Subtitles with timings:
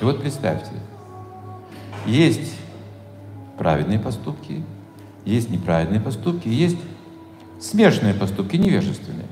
[0.00, 0.72] И вот представьте,
[2.06, 2.54] есть
[3.56, 4.62] праведные поступки,
[5.24, 6.76] есть неправедные поступки, есть
[7.60, 9.26] смешанные поступки, невежественные.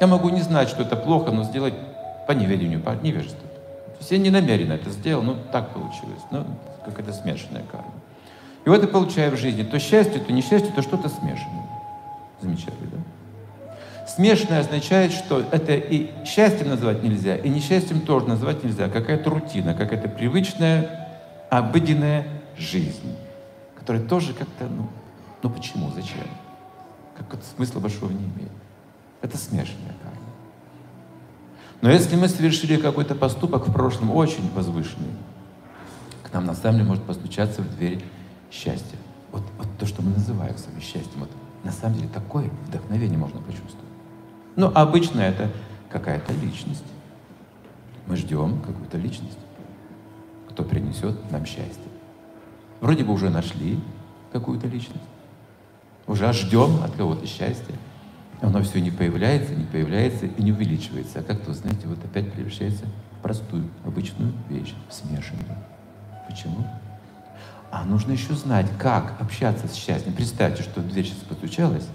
[0.00, 1.74] Я могу не знать, что это плохо, но сделать
[2.28, 3.40] по неведению, по невежеству.
[3.40, 6.22] То есть я не намеренно это сделал, но так получилось.
[6.30, 6.44] Ну,
[6.84, 7.92] какая-то смешанная карма.
[8.64, 11.66] И вот я получаю в жизни то счастье, то несчастье, то что-то смешанное.
[12.40, 13.17] Замечательно, да?
[14.08, 18.88] Смешанное означает, что это и счастьем назвать нельзя, и несчастьем тоже назвать нельзя.
[18.88, 21.08] Какая-то рутина, какая-то привычная,
[21.50, 22.26] обыденная
[22.56, 23.14] жизнь,
[23.76, 24.88] которая тоже как-то, ну,
[25.42, 26.26] ну почему, зачем?
[27.16, 28.52] Как смысла большого не имеет.
[29.20, 30.18] Это смешанная карма.
[31.82, 35.12] Но если мы совершили какой-то поступок в прошлом очень возвышенный,
[36.22, 38.02] к нам на самом деле может постучаться в дверь
[38.50, 38.96] счастья.
[39.32, 41.30] Вот, вот то, что мы называем своим счастьем, вот
[41.62, 43.87] на самом деле такое вдохновение можно почувствовать.
[44.58, 45.48] Но обычно это
[45.88, 46.82] какая-то личность.
[48.08, 49.38] Мы ждем какую-то личность,
[50.50, 51.90] кто принесет нам счастье.
[52.80, 53.78] Вроде бы уже нашли
[54.32, 55.04] какую-то личность,
[56.08, 57.72] уже ждем от кого-то счастья,
[58.40, 61.20] оно все не появляется, не появляется и не увеличивается.
[61.20, 62.84] А как-то, знаете, вот опять превращается
[63.16, 65.56] в простую, обычную вещь, смешанную.
[66.28, 66.66] Почему?
[67.70, 70.14] А нужно еще знать, как общаться с счастьем.
[70.14, 71.86] Представьте, что дверь сейчас постучалась,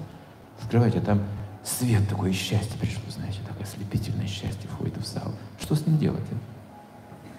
[0.62, 1.24] открывайте, а там
[1.64, 5.32] свет такое счастье пришло, знаете, такое ослепительное счастье входит в зал.
[5.60, 6.24] Что с ним делать?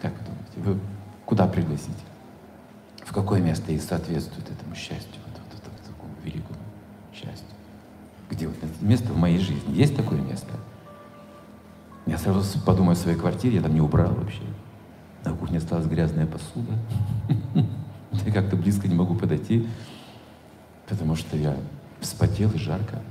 [0.00, 0.52] Как вы думаете?
[0.56, 0.80] Вы
[1.24, 1.92] куда пригласите?
[3.04, 6.58] В какое место и соответствует этому счастью, вот, вот, вот, вот такому великому
[7.12, 7.46] счастью?
[8.30, 9.74] Где вот место в моей жизни?
[9.74, 10.48] Есть такое место?
[12.06, 14.42] Я сразу подумаю о своей квартире, я там не убрал вообще.
[15.24, 16.72] На кухне осталась грязная посуда.
[18.26, 19.66] Я как-то близко не могу подойти,
[20.88, 21.56] потому что я
[22.00, 23.02] вспотел и жарко.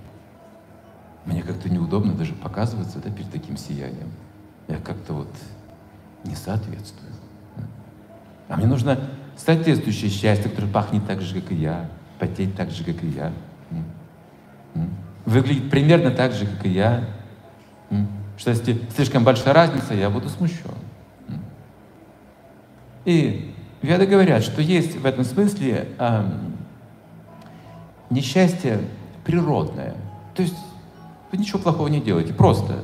[1.26, 4.12] Мне как-то неудобно даже показываться да, перед таким сиянием.
[4.68, 5.34] Я как-то вот
[6.24, 7.12] не соответствую.
[8.50, 9.00] А мне нужно
[9.38, 13.32] соответствующее счастье, которое пахнет так же, как и я, потеть так же, как и я
[15.26, 17.06] выглядит примерно так же, как и я.
[18.38, 20.72] Что если слишком большая разница, я буду смущен.
[23.06, 26.24] И веды говорят, что есть в этом смысле э,
[28.10, 28.80] несчастье
[29.26, 29.94] природное.
[30.36, 30.56] То есть
[31.34, 32.84] вы ничего плохого не делаете, просто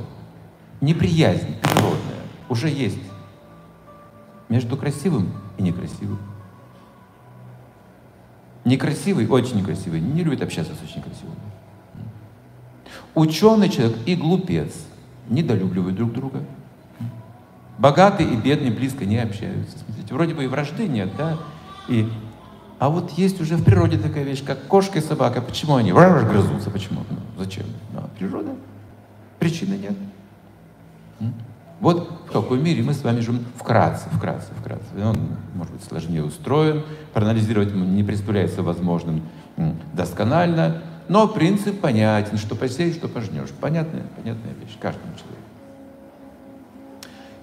[0.80, 2.98] неприязнь природная уже есть
[4.48, 6.18] между красивым и некрасивым.
[8.64, 11.36] Некрасивый, очень некрасивый, не любит общаться с очень красивым.
[13.14, 14.74] Ученый человек и глупец
[15.28, 16.42] недолюбливают друг друга.
[17.78, 19.78] Богатый и бедный близко не общаются.
[19.78, 21.38] Смотрите, вроде бы и вражды нет, да?
[21.88, 22.10] И,
[22.80, 25.42] а вот есть уже в природе такая вещь, как кошка и собака.
[25.42, 26.70] Почему они грызутся?
[26.70, 27.00] Почему?
[27.10, 27.66] Ну, зачем?
[27.92, 28.52] Ну, природа.
[29.38, 29.92] Причины нет.
[31.78, 34.86] Вот в каком мире мы с вами живем вкратце, вкратце, вкратце.
[34.96, 35.16] Он,
[35.54, 36.82] может быть, сложнее устроен,
[37.12, 39.24] проанализировать не представляется возможным
[39.92, 43.50] досконально, но принцип понятен, что посеешь, что пожнешь.
[43.60, 45.42] Понятная, понятная вещь каждому человеку.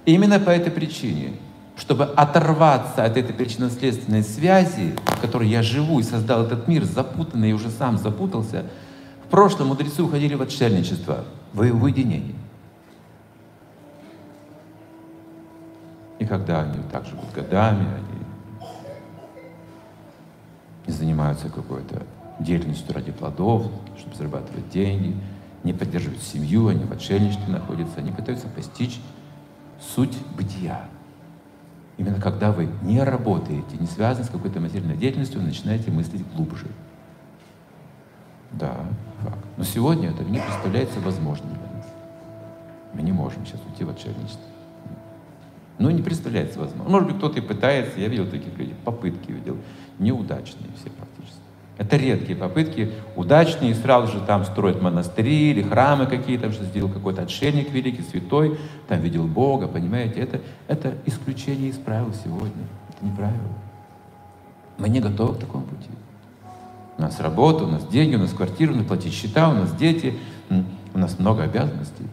[0.05, 1.33] Именно по этой причине,
[1.77, 7.51] чтобы оторваться от этой причинно-следственной связи, в которой я живу и создал этот мир, запутанный
[7.51, 8.65] и уже сам запутался,
[9.25, 12.35] в прошлом мудрецы уходили в отшельничество, в уединение.
[16.17, 18.25] И когда они так живут годами, они
[20.87, 22.01] не занимаются какой-то
[22.39, 23.67] деятельностью ради плодов,
[23.99, 25.15] чтобы зарабатывать деньги,
[25.63, 28.99] не поддерживают семью, они в отшельничестве находятся, они пытаются постичь
[29.95, 30.87] суть бытия.
[31.97, 36.67] Именно когда вы не работаете, не связаны с какой-то материальной деятельностью, вы начинаете мыслить глубже.
[38.51, 38.75] Да,
[39.23, 39.37] факт.
[39.57, 41.85] Но сегодня это не представляется возможным для нас.
[42.93, 44.41] Мы не можем сейчас уйти в отшельничество.
[45.79, 46.91] Ну, не представляется возможным.
[46.91, 49.57] Может быть, кто-то и пытается, я видел таких людей, попытки видел,
[49.99, 50.89] неудачные все.
[51.77, 57.21] Это редкие попытки, удачные, сразу же там строят монастыри или храмы какие-то, что сделал какой-то
[57.21, 58.57] отшельник великий, святой,
[58.87, 63.53] там видел Бога, понимаете, это, это исключение из правил сегодня, это не правило.
[64.79, 65.89] Мы не готовы к такому пути.
[66.97, 69.71] У нас работа, у нас деньги, у нас квартира, у нас платить счета, у нас
[69.75, 70.15] дети,
[70.49, 72.07] у нас много обязанностей.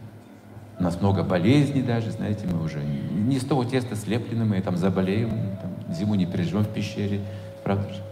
[0.78, 4.76] У нас много болезней даже, знаете, мы уже не с того теста слеплены, мы там
[4.76, 5.30] заболеем,
[5.62, 7.20] там, зиму не переживем в пещере,
[7.62, 8.02] правда же?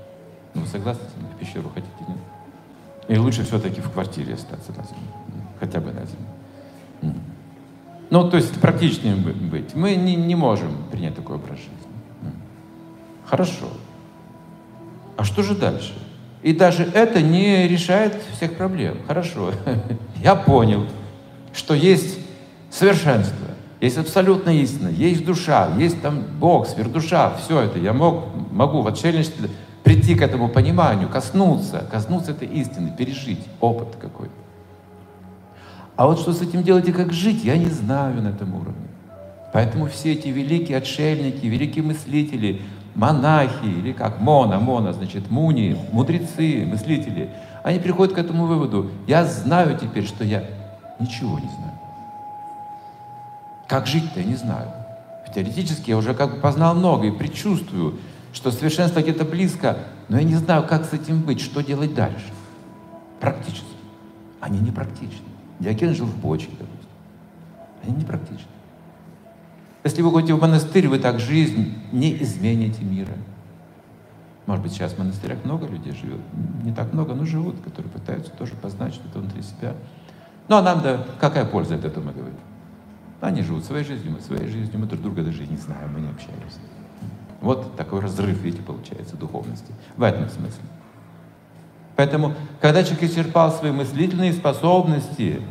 [0.54, 1.02] Ну, вы согласны,
[1.34, 2.18] в пещеру хотите, нет?
[3.08, 7.14] И лучше все-таки в квартире остаться на зиму, хотя бы на зиму.
[8.10, 9.74] Ну, то есть практичнее быть.
[9.74, 11.72] Мы не, не можем принять такой образ жизни.
[13.24, 13.66] Хорошо.
[15.16, 15.94] А что же дальше?
[16.42, 18.98] И даже это не решает всех проблем.
[19.06, 19.52] Хорошо.
[20.22, 20.86] Я понял,
[21.54, 22.18] что есть
[22.70, 23.46] совершенство,
[23.80, 27.78] есть абсолютная истина, есть душа, есть там Бог, сверхдуша, все это.
[27.78, 29.50] Я мог, могу в отшельничестве
[29.92, 34.32] прийти к этому пониманию, коснуться, коснуться этой истины, пережить опыт какой-то.
[35.96, 38.88] А вот что с этим делать и как жить, я не знаю на этом уровне.
[39.52, 42.62] Поэтому все эти великие отшельники, великие мыслители,
[42.94, 47.28] монахи, или как мона, мона, значит, муни, мудрецы, мыслители,
[47.62, 48.90] они приходят к этому выводу.
[49.06, 50.42] Я знаю теперь, что я
[50.98, 51.78] ничего не знаю.
[53.68, 54.68] Как жить-то я не знаю.
[55.34, 57.98] Теоретически я уже как бы познал много и предчувствую,
[58.32, 62.32] что совершенство где-то близко, но я не знаю, как с этим быть, что делать дальше.
[63.20, 63.66] Практически.
[64.40, 65.26] Они не практичны.
[65.60, 66.88] Диоген жил в бочке, допустим.
[67.84, 68.46] Они не практичны.
[69.84, 73.14] Если вы ходите в монастырь, вы так жизнь не измените мира.
[74.46, 76.20] Может быть, сейчас в монастырях много людей живет.
[76.64, 79.74] Не так много, но живут, которые пытаются тоже познать что-то внутри себя.
[80.48, 82.36] Ну а нам да, какая польза от этого, мы говорим?
[83.20, 86.08] Они живут своей жизнью, мы своей жизнью, мы друг друга даже не знаем, мы не
[86.08, 86.58] общаемся.
[87.42, 89.72] Вот такой разрыв, видите, получается, духовности.
[89.96, 90.62] В этом смысле.
[91.96, 95.42] Поэтому, когда человек исчерпал свои мыслительные способности,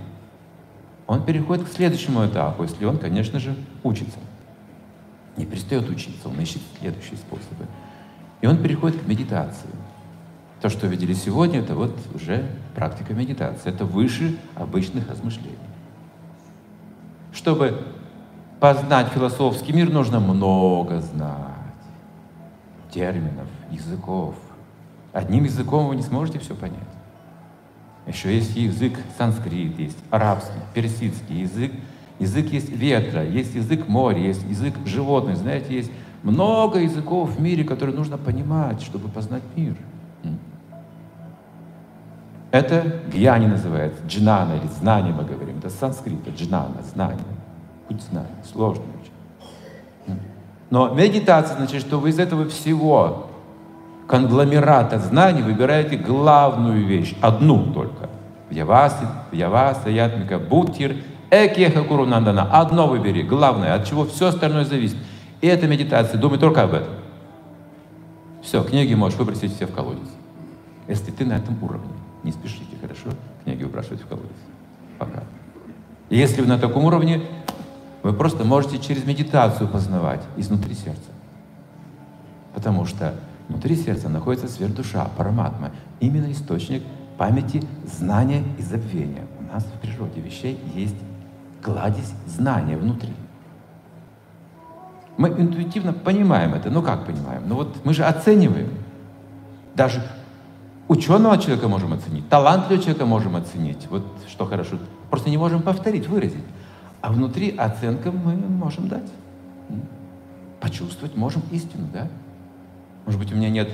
[1.06, 4.20] он переходит к следующему этапу, если он, конечно же, учится.
[5.36, 7.68] Не перестает учиться, он ищет следующие способы.
[8.40, 9.70] И он переходит к медитации.
[10.62, 13.70] То, что видели сегодня, это вот уже практика медитации.
[13.70, 15.58] Это выше обычных размышлений.
[17.34, 17.84] Чтобы
[18.60, 21.61] познать философский мир, нужно много знать
[22.92, 24.36] терминов, языков.
[25.14, 26.80] Одним языком вы не сможете все понять.
[28.08, 31.72] Еще есть язык санскрит, есть арабский, персидский язык.
[32.20, 35.38] Язык есть ветра, есть язык моря, есть язык животных.
[35.38, 35.92] Знаете, есть
[36.24, 39.76] много языков в мире, которые нужно понимать, чтобы познать мир.
[42.52, 45.60] Это гьяни называется, джнана или знание мы говорим.
[45.60, 47.20] Это санскрит, джнана, знание.
[47.88, 50.20] Путь знания, сложный очень.
[50.72, 53.28] Но медитация значит, что вы из этого всего
[54.08, 58.10] конгломерата знаний выбираете главную вещь, одну только.
[58.50, 60.96] Яваси, Яваса, Ятмика, Бутир,
[61.30, 62.44] Экеха Курунандана.
[62.52, 64.98] Одно выбери, главное, от чего все остальное зависит.
[65.42, 66.94] И эта медитация, думай только об этом.
[68.42, 70.10] Все, книги можешь выбросить все в колодец.
[70.88, 71.92] Если ты на этом уровне.
[72.24, 73.16] Не спешите, хорошо?
[73.44, 74.30] Книги выбрасывать в колодец.
[74.98, 75.24] Пока.
[76.10, 77.22] Если вы на таком уровне,
[78.04, 81.12] вы просто можете через медитацию познавать изнутри сердца.
[82.54, 83.16] Потому что
[83.48, 86.84] внутри сердца находится сверхдуша, параматма, именно источник
[87.18, 89.24] памяти, знания и забвения.
[89.40, 90.96] У нас в природе вещей есть
[91.62, 93.14] кладезь знания внутри.
[95.18, 96.72] Мы интуитивно понимаем это.
[96.72, 97.44] Ну как понимаем?
[97.46, 98.70] Ну вот мы же оцениваем.
[99.76, 100.02] Даже
[100.88, 103.88] ученого человека можем оценить, талантливого человека можем оценить.
[103.90, 104.78] Вот что хорошо.
[105.10, 106.44] Просто не можем повторить, выразить.
[107.02, 109.10] А внутри оценка мы можем дать.
[110.60, 112.08] Почувствовать можем истину, да?
[113.06, 113.70] Может быть, у меня нет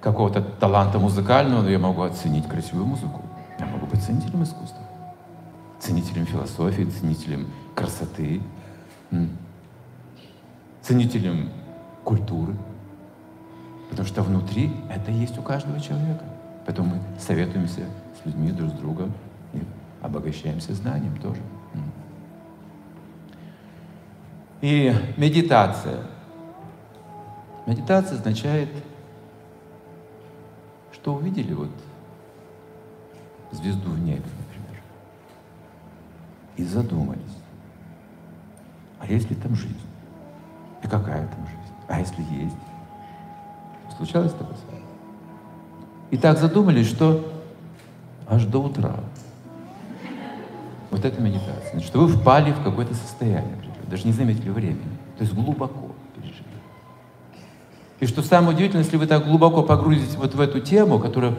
[0.00, 3.20] какого-то таланта музыкального, но я могу оценить красивую музыку.
[3.58, 4.82] Я могу быть ценителем искусства,
[5.80, 8.40] ценителем философии, ценителем красоты,
[10.82, 11.50] ценителем
[12.04, 12.56] культуры.
[13.90, 16.24] Потому что внутри это есть у каждого человека.
[16.64, 17.82] Поэтому мы советуемся
[18.20, 19.12] с людьми друг с другом
[19.52, 19.62] и
[20.02, 21.40] обогащаемся знанием тоже.
[24.60, 26.04] И медитация.
[27.66, 28.70] Медитация означает,
[30.92, 31.70] что увидели вот
[33.52, 34.82] звезду в небе, например,
[36.56, 37.22] и задумались,
[38.98, 39.78] а есть ли там жизнь?
[40.82, 41.74] И какая там жизнь?
[41.86, 42.56] А если есть?
[43.96, 44.84] Случалось такое с вами?
[46.10, 47.32] И так задумались, что
[48.26, 48.96] аж до утра.
[50.90, 51.70] Вот это медитация.
[51.72, 53.56] Значит, вы впали в какое-то состояние,
[53.88, 54.98] даже не заметили времени.
[55.16, 56.44] То есть глубоко пережили.
[58.00, 61.36] И что самое удивительное, если вы так глубоко погрузитесь вот в эту тему, которую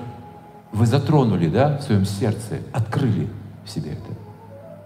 [0.71, 3.29] вы затронули, да, в своем сердце, открыли
[3.65, 4.13] в себе это,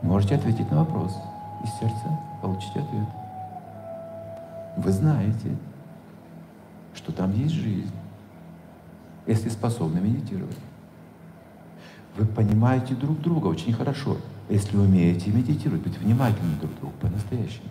[0.01, 1.15] можете ответить на вопрос.
[1.63, 3.07] Из сердца получите ответ.
[4.77, 5.55] Вы знаете,
[6.93, 7.91] что там есть жизнь,
[9.25, 10.57] если способны медитировать.
[12.17, 14.17] Вы понимаете друг друга очень хорошо,
[14.49, 17.69] если умеете медитировать, быть внимательны друг к другу по-настоящему.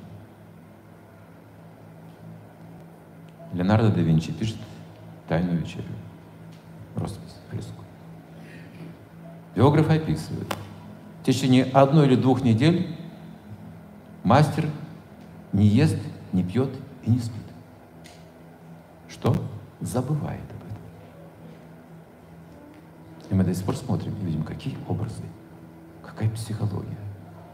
[3.52, 4.56] Леонардо да Винчи пишет
[5.28, 5.84] «Тайную вечерю»,
[6.96, 7.84] роспись, фреску.
[9.54, 10.50] Биограф описывает,
[11.20, 12.96] в течение одной или двух недель
[14.24, 14.68] мастер
[15.52, 15.98] не ест,
[16.32, 16.70] не пьет
[17.04, 17.42] и не спит.
[19.08, 19.34] Что?
[19.80, 20.78] Забывает об этом.
[23.30, 25.24] И мы до сих пор смотрим и видим, какие образы,
[26.04, 26.98] какая психология.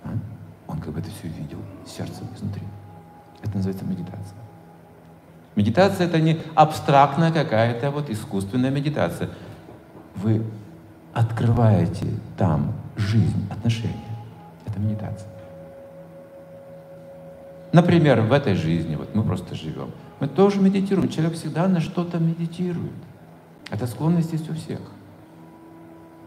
[0.04, 0.10] А?
[0.66, 2.62] Он как бы это все видел сердцем изнутри.
[3.42, 4.36] Это называется медитация.
[5.54, 9.30] Медитация это не абстрактная какая-то вот искусственная медитация.
[10.14, 10.44] Вы
[11.12, 13.94] открываете там жизнь, отношения.
[14.66, 15.28] Это медитация.
[17.72, 19.90] Например, в этой жизни, вот мы просто живем,
[20.20, 21.08] мы тоже медитируем.
[21.08, 22.92] Человек всегда на что-то медитирует.
[23.70, 24.80] Это склонность есть у всех.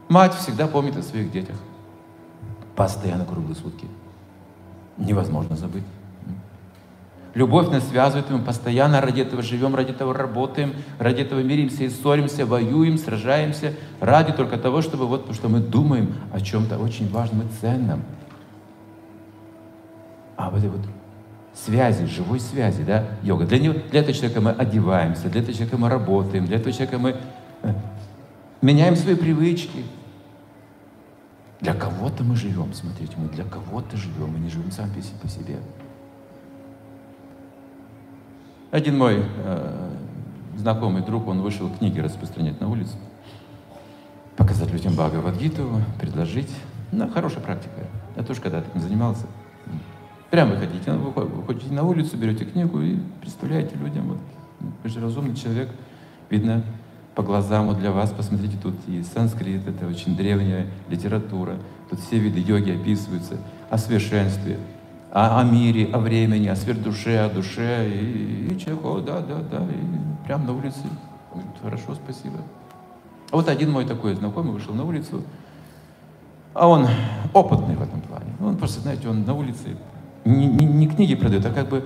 [0.08, 1.56] Мать всегда помнит о своих детях.
[2.82, 3.86] Постоянно круглые сутки.
[4.98, 5.84] Невозможно забыть.
[7.36, 11.90] Любовь нас связывает, мы постоянно ради этого живем, ради этого работаем, ради этого миримся и
[11.90, 17.08] ссоримся, воюем, сражаемся, ради только того, чтобы вот, потому что мы думаем о чем-то очень
[17.12, 18.02] важном и ценном.
[20.36, 20.82] А в этой вот
[21.54, 23.46] связи, живой связи, да, йога.
[23.46, 26.98] Для, него, для этого человека мы одеваемся, для этого человека мы работаем, для этого человека
[26.98, 27.16] мы
[27.62, 27.74] э,
[28.64, 29.84] меняем свои привычки.
[31.62, 34.92] Для кого-то мы живем, смотрите, мы для кого-то живем, мы не живем сами
[35.22, 35.60] по себе.
[38.72, 39.92] Один мой э,
[40.58, 42.96] знакомый друг, он вышел книги распространять на улицу,
[44.38, 46.50] показать людям Бхагавадгиту, предложить.
[46.92, 47.88] Ну, хорошая практика.
[48.16, 49.28] Я тоже когда-то этим занимался.
[50.32, 54.08] Прямо ходите, вы выходите на улицу, берете книгу и представляете людям.
[54.08, 54.18] Вот,
[54.82, 55.70] вы же разумный человек,
[56.30, 56.64] видно
[57.16, 61.58] по глазам вот для вас, посмотрите, тут и санскрит, это очень древняя литература,
[61.90, 63.38] тут все виды йоги описываются,
[63.70, 64.58] о совершенстве,
[65.12, 67.90] о, о мире, о времени, о сверхдуше, о душе.
[67.90, 70.80] И, и человек, о, да, да, да, и прямо на улице.
[71.32, 72.38] Говорит, хорошо, спасибо.
[73.32, 75.24] А вот один мой такой знакомый вышел на улицу,
[76.54, 76.88] а он
[77.34, 78.34] опытный в этом плане.
[78.42, 79.78] Он просто, знаете, он на улице
[80.26, 81.86] не, не, не книги продает, а как бы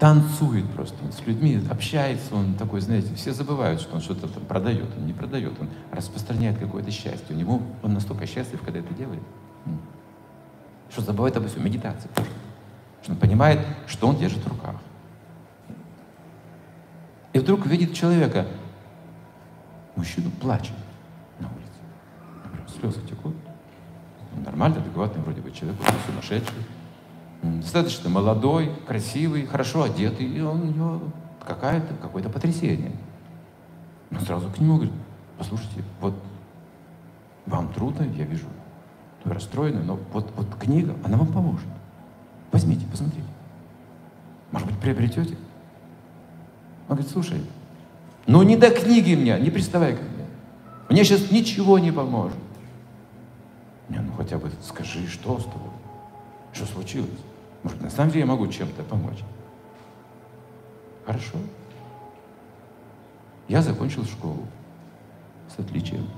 [0.00, 4.42] танцует просто он с людьми, общается, он такой, знаете, все забывают, что он что-то там
[4.46, 7.26] продает, он не продает, он распространяет какое-то счастье.
[7.28, 9.22] У него он настолько счастлив, когда это делает,
[10.90, 12.30] что забывает обо всем, медитация тоже.
[13.02, 14.76] Что он понимает, что он держит в руках.
[17.34, 18.46] И вдруг видит человека,
[19.96, 20.74] мужчину плачет
[21.38, 22.80] на улице.
[22.80, 23.36] Слезы текут.
[24.44, 26.56] Нормально, адекватный вроде бы человек, он сумасшедший.
[27.42, 31.00] Достаточно молодой, красивый, хорошо одетый, и он, у него
[31.46, 32.92] какая-то, какое-то потрясение.
[34.10, 34.92] Но сразу к нему говорит,
[35.38, 36.14] послушайте, вот
[37.46, 38.46] вам трудно, я вижу,
[39.24, 41.66] вы расстроены, но вот, вот книга, она вам поможет.
[42.52, 43.26] Возьмите, посмотрите.
[44.52, 45.36] Может быть, приобретете?
[46.88, 47.40] Он говорит, слушай,
[48.26, 50.26] ну не до книги мне, не приставай ко мне.
[50.88, 52.36] Мне сейчас ничего не поможет.
[53.88, 55.70] Не, ну хотя бы скажи, что с тобой?
[56.52, 57.10] Что случилось?
[57.62, 59.18] Может, на самом деле я могу чем-то помочь?
[61.04, 61.36] Хорошо.
[63.48, 64.46] Я закончил школу
[65.54, 66.08] с отличием.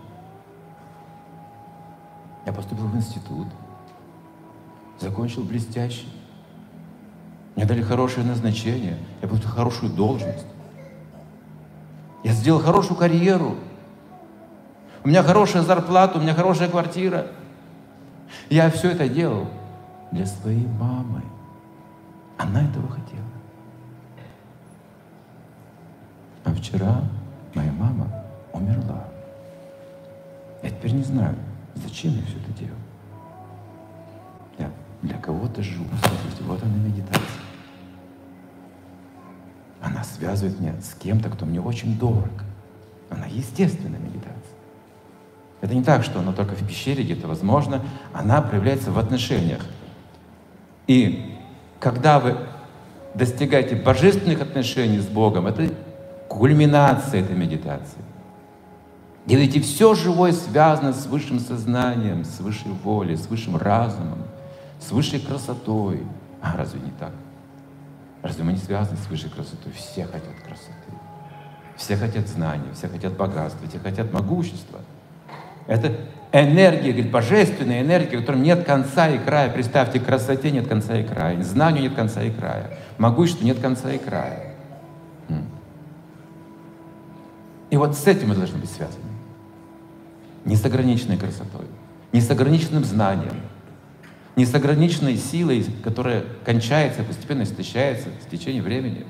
[2.46, 3.48] Я поступил в институт.
[5.00, 6.06] Закончил блестяще.
[7.56, 10.46] Мне дали хорошее назначение, я получил хорошую должность.
[12.22, 13.56] Я сделал хорошую карьеру.
[15.04, 17.26] У меня хорошая зарплата, у меня хорошая квартира.
[18.48, 19.48] Я все это делал
[20.12, 21.22] для своей мамы.
[22.38, 23.22] Она этого хотела.
[26.44, 27.02] А вчера
[27.54, 28.06] моя мама
[28.52, 29.04] умерла.
[30.62, 31.34] Я теперь не знаю,
[31.74, 32.78] зачем я все это делал.
[34.58, 34.70] Я
[35.02, 35.86] для кого-то живу.
[35.88, 37.22] Смотрите, вот она медитация.
[39.80, 42.44] Она связывает меня с кем-то, кто мне очень дорог.
[43.10, 44.32] Она естественная медитация.
[45.60, 47.82] Это не так, что она только в пещере где-то возможно.
[48.12, 49.64] Она проявляется в отношениях.
[50.86, 51.36] И
[51.80, 52.36] когда вы
[53.14, 55.70] достигаете божественных отношений с Богом, это
[56.28, 57.98] кульминация этой медитации.
[59.26, 64.18] Делаете все живое связано с высшим сознанием, с высшей волей, с высшим разумом,
[64.80, 66.02] с высшей красотой.
[66.40, 67.12] А разве не так?
[68.22, 69.72] Разве мы не связаны с высшей красотой?
[69.72, 70.72] Все хотят красоты.
[71.76, 74.80] Все хотят знаний, все хотят богатства, все хотят могущества.
[75.66, 75.92] Это
[76.32, 79.50] энергия, говорит, божественная энергия, в которой нет конца и края.
[79.50, 83.98] Представьте, красоте нет конца и края, знанию нет конца и края, могуществу нет конца и
[83.98, 84.54] края.
[87.70, 89.02] И вот с этим мы должны быть связаны.
[90.44, 91.64] Не с ограниченной красотой,
[92.12, 93.40] не с ограниченным знанием,
[94.36, 99.06] не с ограниченной силой, которая кончается, постепенно истощается с течением времени,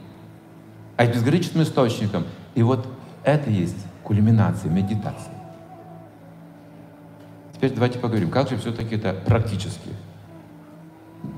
[0.96, 2.24] а с безграничным источником.
[2.54, 2.86] И вот
[3.24, 5.32] это есть кульминация медитации.
[7.62, 9.90] Теперь давайте поговорим, как же все-таки это практически.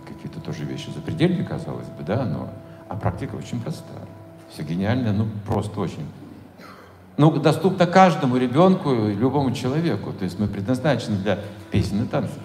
[0.09, 2.49] Какие-то тоже вещи запредельные, казалось бы, да, но
[2.89, 4.07] а практика очень простая.
[4.51, 6.09] Все гениально, ну просто очень.
[7.19, 10.15] Ну, доступно каждому ребенку и любому человеку.
[10.15, 11.41] То есть мы предназначены для
[11.71, 12.41] песен и танцев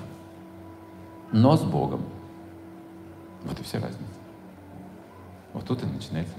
[1.32, 2.04] но с Богом.
[3.46, 4.04] Вот и вся разница.
[5.54, 6.34] Вот тут и начинается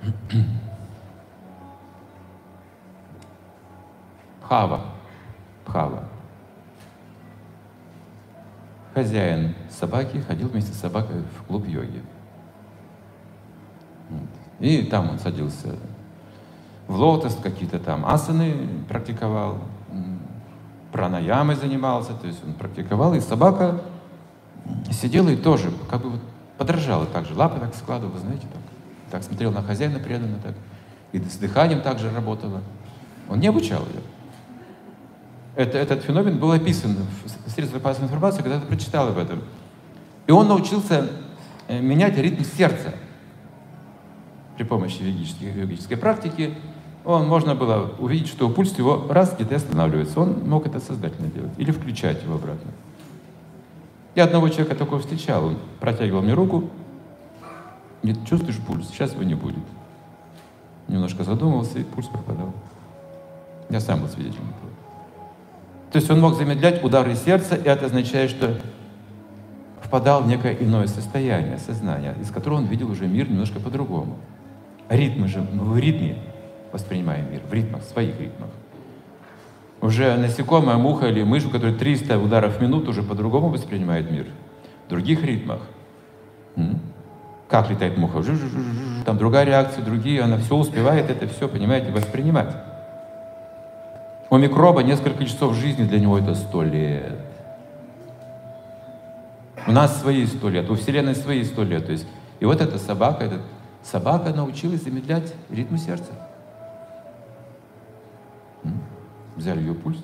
[0.00, 0.46] медитация.
[4.52, 4.82] Пхава.
[5.64, 6.04] Пхава.
[8.92, 12.02] Хозяин собаки ходил вместе с собакой в клуб йоги.
[14.60, 15.68] И там он садился
[16.86, 19.56] в лотос, какие-то там асаны практиковал,
[20.92, 23.80] пранаямой занимался, то есть он практиковал, и собака
[24.90, 26.20] сидела и тоже как бы вот
[26.58, 28.62] подражала так же, лапы так складывала, знаете, так,
[29.12, 30.54] так смотрел на хозяина преданно, так,
[31.12, 32.60] и с дыханием также работала.
[33.30, 34.02] Он не обучал ее.
[35.54, 36.96] Это, этот феномен был описан
[37.46, 39.42] в средствах массовой информации, когда ты прочитал об этом.
[40.26, 41.10] И он научился
[41.68, 42.94] э, менять ритм сердца
[44.56, 46.54] при помощи йогической, йогической практики.
[47.04, 50.20] Он, можно было увидеть, что пульс его раз где-то останавливается.
[50.20, 51.52] Он мог это сознательно делать.
[51.58, 52.70] Или включать его обратно.
[54.14, 55.46] Я одного человека такого встречал.
[55.46, 56.70] Он протягивал мне руку.
[58.02, 58.88] Говорит, чувствуешь пульс?
[58.88, 59.64] Сейчас его не будет.
[60.88, 62.52] Немножко задумался, и пульс пропадал.
[63.68, 64.52] Я сам был свидетелем.
[65.92, 68.56] То есть он мог замедлять удары сердца, и это означает, что
[69.82, 74.16] впадал в некое иное состояние сознания, из которого он видел уже мир немножко по-другому.
[74.88, 76.16] Ритмы же, мы в ритме
[76.72, 78.48] воспринимаем мир, в ритмах, в своих ритмах.
[79.82, 84.26] Уже насекомая, муха или мышь, у которой 300 ударов в минуту, уже по-другому воспринимает мир.
[84.86, 85.60] В других ритмах.
[87.48, 88.22] Как летает муха?
[89.04, 92.56] Там другая реакция, другие, она все успевает это все, понимаете, воспринимать.
[94.32, 97.18] У микроба несколько часов жизни для него это сто лет.
[99.66, 101.84] У нас свои сто лет, у Вселенной свои сто лет.
[101.84, 102.06] То есть,
[102.40, 103.42] и вот эта собака, эта
[103.82, 106.12] собака научилась замедлять ритм сердца.
[109.36, 109.98] Взяли ее пульс,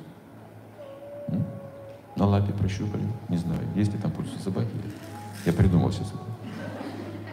[2.14, 4.68] на лапе прощупали, не знаю, есть ли там пульс у собаки.
[5.46, 6.18] Я придумал сейчас это.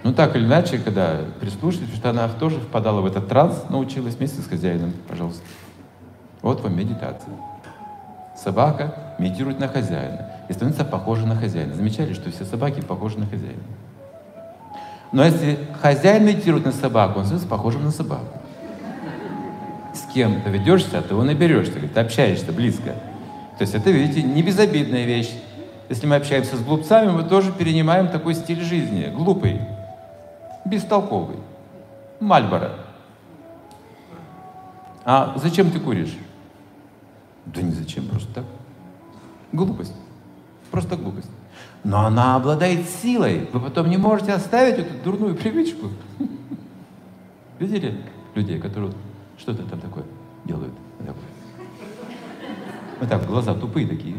[0.04, 4.40] Ну так или иначе, когда прислушивались, что она тоже впадала в этот транс, научилась вместе
[4.40, 5.44] с хозяином, пожалуйста.
[6.46, 7.34] Вот вам медитация.
[8.36, 11.74] Собака медитирует на хозяина и становится похожа на хозяина.
[11.74, 13.64] Замечали, что все собаки похожи на хозяина?
[15.12, 18.28] Но если хозяин медитирует на собаку, он становится похожим на собаку.
[19.92, 22.94] С кем ты ведешься, ты его наберешься, ты общаешься близко.
[23.58, 25.32] То есть это, видите, не безобидная вещь.
[25.90, 29.12] Если мы общаемся с глупцами, мы тоже перенимаем такой стиль жизни.
[29.12, 29.62] Глупый,
[30.64, 31.38] бестолковый.
[32.20, 32.74] Мальборо.
[35.06, 36.16] А зачем ты куришь?
[37.46, 38.46] Да ни зачем, просто так.
[39.52, 39.94] Глупость.
[40.72, 41.30] Просто глупость.
[41.84, 43.48] Но она обладает силой.
[43.54, 45.90] Вы потом не можете оставить эту дурную привычку.
[47.60, 48.02] Видели
[48.34, 48.92] людей, которые
[49.38, 50.04] что-то там такое
[50.46, 50.74] делают?
[53.00, 54.16] Вот так, глаза тупые такие.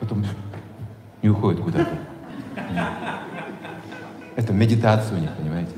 [0.00, 0.24] Потом
[1.22, 1.98] не уходят куда-то.
[4.36, 5.72] Это медитация у них, понимаете?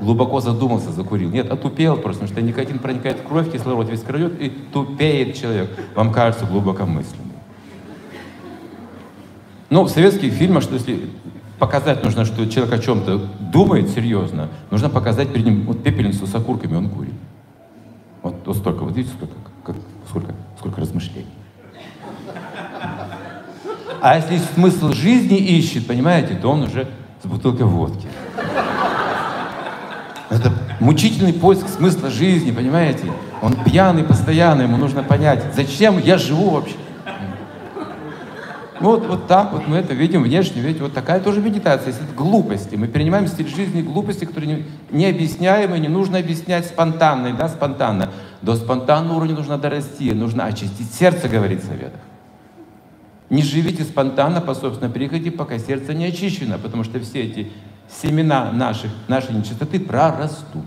[0.00, 1.30] Глубоко задумался, закурил.
[1.30, 5.70] Нет, отупел просто, потому что никотин проникает в кровь, кислород весь крадет, и тупеет человек.
[5.94, 7.32] Вам кажется глубокомысленным.
[9.70, 11.08] Ну, в советских фильмах, что если
[11.58, 13.18] показать нужно, что человек о чем-то
[13.52, 17.14] думает серьезно, нужно показать перед ним вот пепельницу с окурками, он курит.
[18.22, 19.76] Вот, вот столько, вот видите, сколько, как,
[20.08, 21.26] сколько, сколько размышлений.
[24.00, 26.88] А если смысл жизни ищет, понимаете, то он уже
[27.22, 28.06] с бутылкой водки.
[30.30, 33.12] Это мучительный поиск смысла жизни, понимаете?
[33.42, 36.76] Он пьяный постоянно, ему нужно понять, зачем я живу вообще.
[38.80, 42.12] Вот, вот так вот мы это видим внешне, видите, вот такая тоже медитация, если это
[42.12, 42.74] глупости.
[42.74, 48.10] Мы перенимаем стиль жизни глупости, которые не, необъясняемые, не нужно объяснять спонтанно, да, спонтанно.
[48.42, 52.00] До спонтанного уровня нужно дорасти, нужно очистить сердце, говорит Советов.
[53.30, 57.52] Не живите спонтанно по собственной приходе, пока сердце не очищено, потому что все эти
[58.02, 60.66] семена наших, нашей нечистоты прорастут.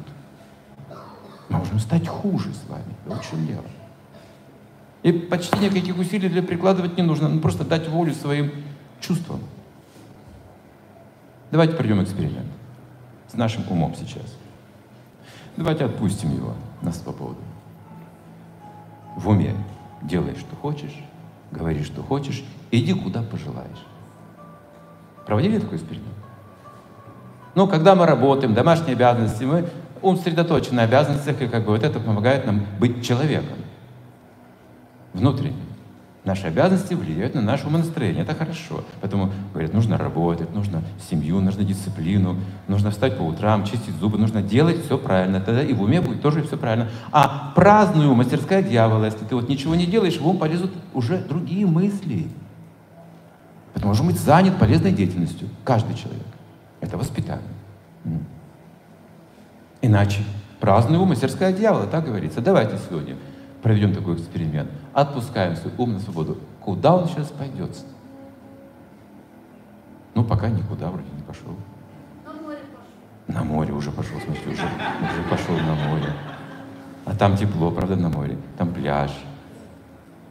[1.49, 2.95] Мы можем стать хуже с вами.
[3.05, 3.63] Вот в дело.
[5.03, 7.29] И почти никаких усилий для прикладывать не нужно.
[7.29, 8.51] Ну, просто дать волю своим
[8.99, 9.39] чувствам.
[11.51, 12.47] Давайте проведем эксперимент
[13.31, 14.35] с нашим умом сейчас.
[15.55, 17.37] Давайте отпустим его на свободу.
[19.15, 19.55] В уме
[20.01, 20.93] делай, что хочешь,
[21.51, 23.85] говори, что хочешь, иди, куда пожелаешь.
[25.25, 26.26] Проводили такой эксперимент?
[27.58, 29.65] Ну, когда мы работаем, домашние обязанности, мы
[30.04, 33.58] ум сосредоточен на обязанностях, и как бы вот это помогает нам быть человеком.
[35.12, 35.56] Внутренне.
[36.24, 38.22] Наши обязанности влияют на наше умонастроение.
[38.22, 38.84] Это хорошо.
[39.02, 42.36] Поэтому, говорят, нужно работать, нужно семью, нужно дисциплину,
[42.67, 45.41] нужно встать по утрам, чистить зубы, нужно делать все правильно.
[45.41, 46.89] Тогда и в уме будет тоже все правильно.
[47.12, 51.65] А праздную мастерская дьявола, если ты вот ничего не делаешь, в ум полезут уже другие
[51.65, 52.28] мысли.
[53.74, 55.50] Поэтому должен быть занят полезной деятельностью.
[55.63, 56.37] Каждый человек.
[56.81, 57.47] Это воспитание.
[59.81, 60.23] Иначе
[60.59, 62.41] праздный ум, мастерская дьявола, так говорится.
[62.41, 63.15] Давайте сегодня
[63.61, 64.69] проведем такой эксперимент.
[64.93, 66.37] Отпускаем свой ум на свободу.
[66.61, 67.71] Куда он сейчас пойдет?
[70.13, 71.55] Ну, пока никуда вроде не пошел.
[72.25, 73.35] На море пошел.
[73.35, 76.11] На море уже пошел, смотрите, уже, уже пошел на море.
[77.05, 78.37] А там тепло, правда, на море.
[78.57, 79.11] Там пляж.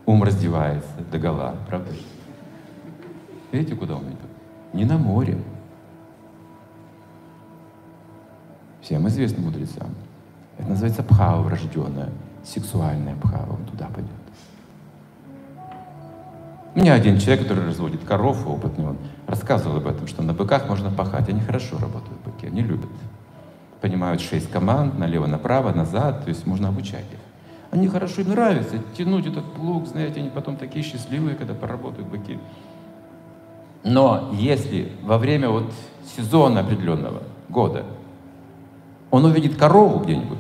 [0.05, 1.91] Ум раздевается до гола, правда?
[3.53, 4.19] Видите, куда он идет?
[4.73, 5.39] Не на море.
[8.87, 9.89] Всем известно мудрецам.
[10.57, 12.09] Это называется пхава врожденная,
[12.45, 13.55] сексуальная пхава.
[13.55, 14.13] Он туда пойдет.
[16.77, 20.69] У меня один человек, который разводит коров, опытный, он рассказывал об этом, что на быках
[20.69, 21.29] можно пахать.
[21.29, 22.89] Они хорошо работают, быки, они любят.
[23.81, 27.19] Понимают шесть команд, налево-направо, назад, то есть можно обучать их.
[27.73, 32.39] Они хорошо, им нравится тянуть этот плуг, знаете, они потом такие счастливые, когда поработают быки.
[33.83, 35.73] Но если во время вот
[36.17, 37.85] сезона определенного года
[39.11, 40.39] он увидит корову где-нибудь,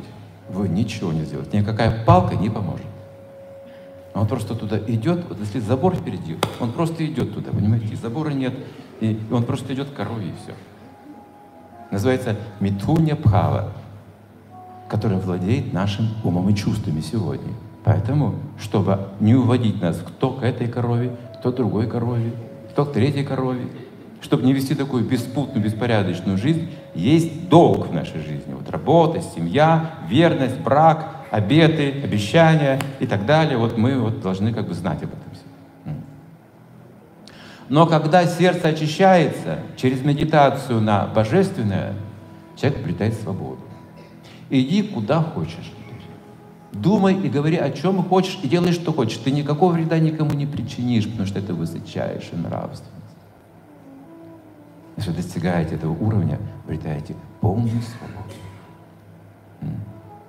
[0.50, 2.86] вы ничего не сделаете, никакая палка не поможет.
[4.14, 8.30] Он просто туда идет, вот если забор впереди, он просто идет туда, понимаете, и забора
[8.30, 8.54] нет,
[9.00, 10.54] и он просто идет к корове и все.
[11.90, 13.72] Называется Митхуня Пхава,
[14.88, 17.52] которая владеет нашим умом и чувствами сегодня.
[17.84, 22.32] Поэтому, чтобы не уводить нас кто к этой корове, кто к другой корове,
[22.70, 23.66] кто к третьей корове,
[24.20, 28.54] чтобы не вести такую беспутную, беспорядочную жизнь, есть долг в нашей жизни.
[28.54, 33.58] Вот работа, семья, верность, брак, обеты, обещания и так далее.
[33.58, 35.26] Вот мы вот должны как бы знать об этом.
[37.68, 41.94] Но когда сердце очищается через медитацию на божественное,
[42.56, 43.58] человек обретает свободу.
[44.50, 45.72] Иди куда хочешь.
[46.72, 49.18] Думай и говори о чем хочешь, и делай, что хочешь.
[49.18, 52.95] Ты никакого вреда никому не причинишь, потому что это высочайшая нравственность.
[54.96, 58.34] Если вы достигаете этого уровня, обретаете полную свободу.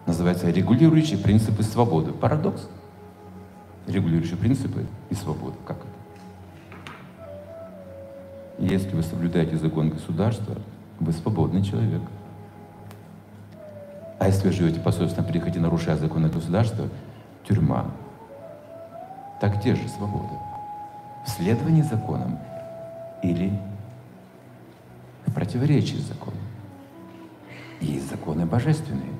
[0.05, 2.11] Называется регулирующие принципы свободы.
[2.11, 2.67] Парадокс.
[3.87, 5.55] Регулирующие принципы и свобода.
[5.65, 5.87] Как это?
[8.59, 10.55] Если вы соблюдаете закон государства,
[10.99, 12.01] вы свободный человек.
[14.19, 16.89] А если вы живете по собственному прихоти, нарушая законы государства,
[17.47, 17.85] тюрьма.
[19.39, 20.33] Так где же свобода?
[21.25, 22.39] В следовании законам
[23.21, 23.53] или
[25.27, 26.39] в противоречии с законом?
[27.79, 29.11] Есть законы божественные.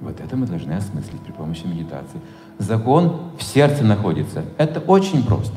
[0.00, 2.20] Вот это мы должны осмыслить при помощи медитации.
[2.58, 4.44] Закон в сердце находится.
[4.56, 5.54] Это очень просто.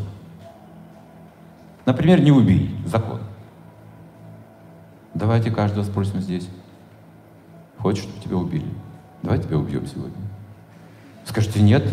[1.85, 2.75] Например, не убей.
[2.85, 3.21] Закон.
[5.13, 6.47] Давайте каждого спросим здесь.
[7.77, 8.67] Хочешь, чтобы тебя убили?
[9.21, 10.17] Давай тебя убьем сегодня.
[11.25, 11.87] Скажите нет.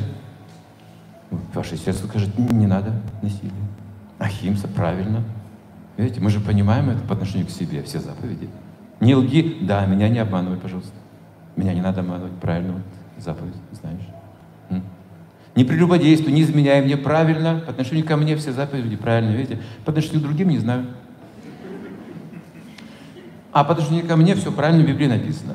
[1.54, 2.92] Ваше сердце скажет, не надо
[3.22, 3.52] насилия.
[4.18, 5.22] Ахимса, правильно.
[6.00, 8.48] Видите, мы же понимаем это по отношению к себе, все заповеди.
[9.00, 10.94] Не лги, да, меня не обманывай, пожалуйста.
[11.56, 12.82] Меня не надо обманывать, правильно, вот,
[13.22, 14.08] заповедь, знаешь.
[14.70, 14.82] М?
[15.54, 19.60] Не прелюбодействуй, не изменяй мне правильно, по отношению ко мне все заповеди правильно, видите.
[19.84, 20.86] По отношению к другим не знаю.
[23.52, 25.52] А по отношению ко мне все правильно в Библии написано.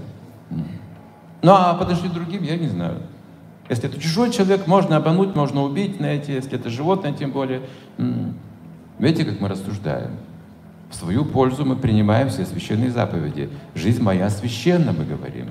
[1.42, 3.00] Ну а по отношению к другим я не знаю.
[3.68, 7.62] Если это чужой человек, можно обмануть, можно убить, знаете, если это животное, тем более.
[9.00, 10.12] Видите, как мы рассуждаем?
[11.00, 13.50] Свою пользу мы принимаем все священные заповеди.
[13.74, 15.50] Жизнь моя священна, мы говорим.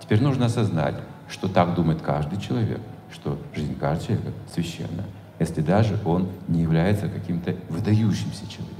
[0.00, 0.94] Теперь нужно осознать,
[1.28, 2.80] что так думает каждый человек,
[3.12, 5.04] что жизнь каждого человека священна,
[5.38, 8.76] если даже он не является каким-то выдающимся человеком.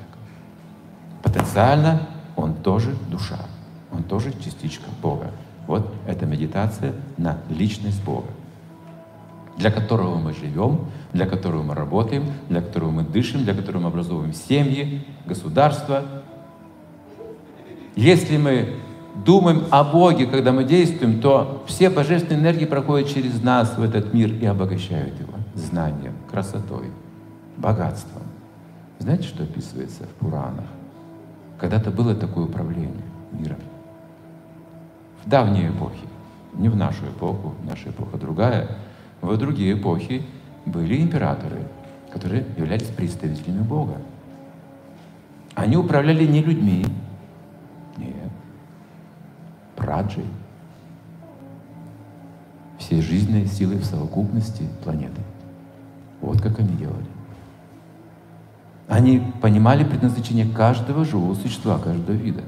[1.22, 2.00] Потенциально
[2.36, 3.40] он тоже душа,
[3.92, 5.30] он тоже частичка Бога.
[5.66, 8.28] Вот это медитация на личность Бога,
[9.56, 13.88] для которого мы живем, для которого мы работаем, для которого мы дышим, для которого мы
[13.88, 16.02] образовываем семьи, государства.
[17.94, 18.76] Если мы
[19.24, 24.12] думаем о Боге, когда мы действуем, то все божественные энергии проходят через нас в этот
[24.12, 26.90] мир и обогащают его знанием, красотой,
[27.56, 28.22] богатством.
[28.98, 30.66] Знаете, что описывается в Пуранах?
[31.58, 33.58] Когда-то было такое управление миром.
[35.24, 36.06] В давние эпохи,
[36.54, 38.68] не в нашу эпоху, наша эпоха другая,
[39.32, 40.22] в другие эпохи
[40.64, 41.62] были императоры,
[42.12, 44.00] которые являлись представителями Бога.
[45.54, 46.84] Они управляли не людьми,
[47.96, 48.30] нет,
[49.74, 50.26] праджей,
[52.78, 55.20] всей жизненной силой в совокупности планеты.
[56.20, 57.06] Вот как они делали.
[58.88, 62.42] Они понимали предназначение каждого живого существа, каждого вида.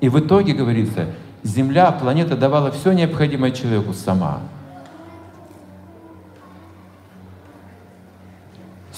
[0.00, 1.06] И в итоге, говорится,
[1.42, 4.40] Земля, планета давала все необходимое человеку сама.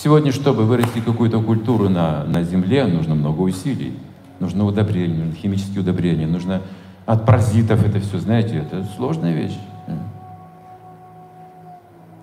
[0.03, 3.99] Сегодня, чтобы вырастить какую-то культуру на, на земле, нужно много усилий.
[4.39, 6.63] Нужно удобрение, нужно химические удобрения, нужно
[7.05, 9.59] от паразитов это все, знаете, это сложная вещь.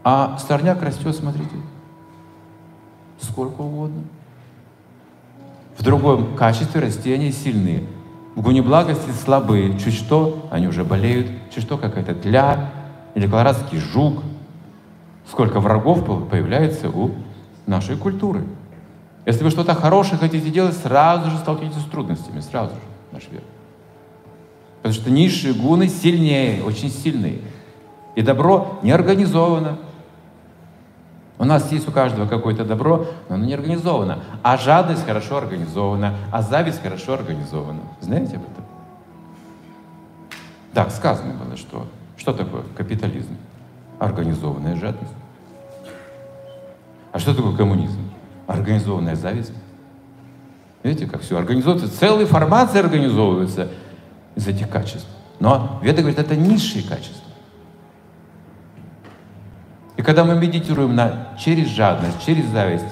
[0.03, 1.55] А сорняк растет, смотрите,
[3.21, 4.01] сколько угодно.
[5.77, 7.83] В другом качестве растения сильны.
[8.33, 9.77] В гуне благости слабые.
[9.77, 11.27] Чуть что, они уже болеют.
[11.53, 12.71] Чуть что, какая-то тля
[13.13, 14.23] или колорадский жук.
[15.29, 17.11] Сколько врагов появляется у
[17.67, 18.43] нашей культуры.
[19.25, 23.43] Если вы что-то хорошее хотите делать, сразу же столкнетесь с трудностями, сразу же, наш век.
[24.77, 27.41] Потому что низшие гуны сильнее, очень сильные.
[28.15, 29.77] И добро не организовано.
[31.39, 34.23] У нас есть у каждого какое-то добро, но оно не организовано.
[34.41, 37.82] А жадность хорошо организована, а зависть хорошо организована.
[38.01, 38.63] Знаете об этом?
[40.73, 41.86] Так, сказано было, что
[42.17, 43.38] что такое капитализм?
[43.99, 45.13] Организованная жадность.
[47.12, 48.00] А что такое коммунизм?
[48.48, 49.54] Организованная зависть.
[50.84, 53.70] Видите, как все организуется, целые формации организовываются
[54.36, 55.08] из этих качеств.
[55.39, 57.28] Но Веда говорит, это низшие качества.
[59.98, 62.86] И когда мы медитируем на, через жадность, через зависть,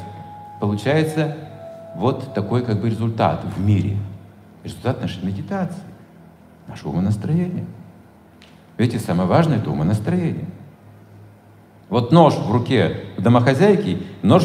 [0.60, 1.38] получается
[1.95, 3.97] вот такой как бы результат в мире.
[4.63, 5.84] Результат нашей медитации,
[6.67, 7.65] нашего умонастроения.
[8.78, 10.47] Видите, самое важное— это умонастроение.
[11.95, 14.43] Вот нож в руке домохозяйки, нож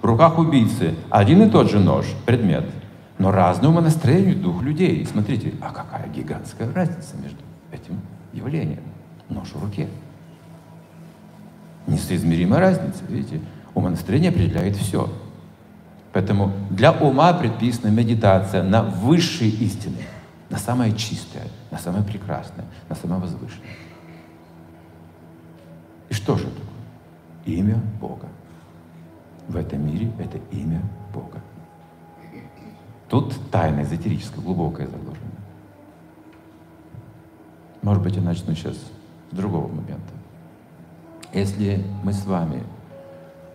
[0.00, 0.94] в руках убийцы.
[1.10, 2.64] Один и тот же нож, предмет.
[3.18, 5.04] Но разное умонастроение дух людей.
[5.04, 7.38] смотрите, а какая гигантская разница между
[7.72, 8.00] этим
[8.32, 8.84] явлением.
[9.28, 9.88] Нож в руке.
[11.88, 13.40] Несоизмеримая разница, видите?
[13.74, 15.12] Умонастроение определяет все.
[16.12, 19.98] Поэтому для ума предписана медитация на высшие истины,
[20.50, 23.70] на самое чистое, на самое прекрасное, на самое возвышенное.
[26.08, 26.71] И что же такое?
[27.44, 28.28] Имя Бога.
[29.48, 31.40] В этом мире это имя Бога.
[33.08, 35.16] Тут тайна эзотерическая, глубокая заложена.
[37.82, 40.12] Может быть, я начну сейчас с другого момента.
[41.32, 42.62] Если мы с вами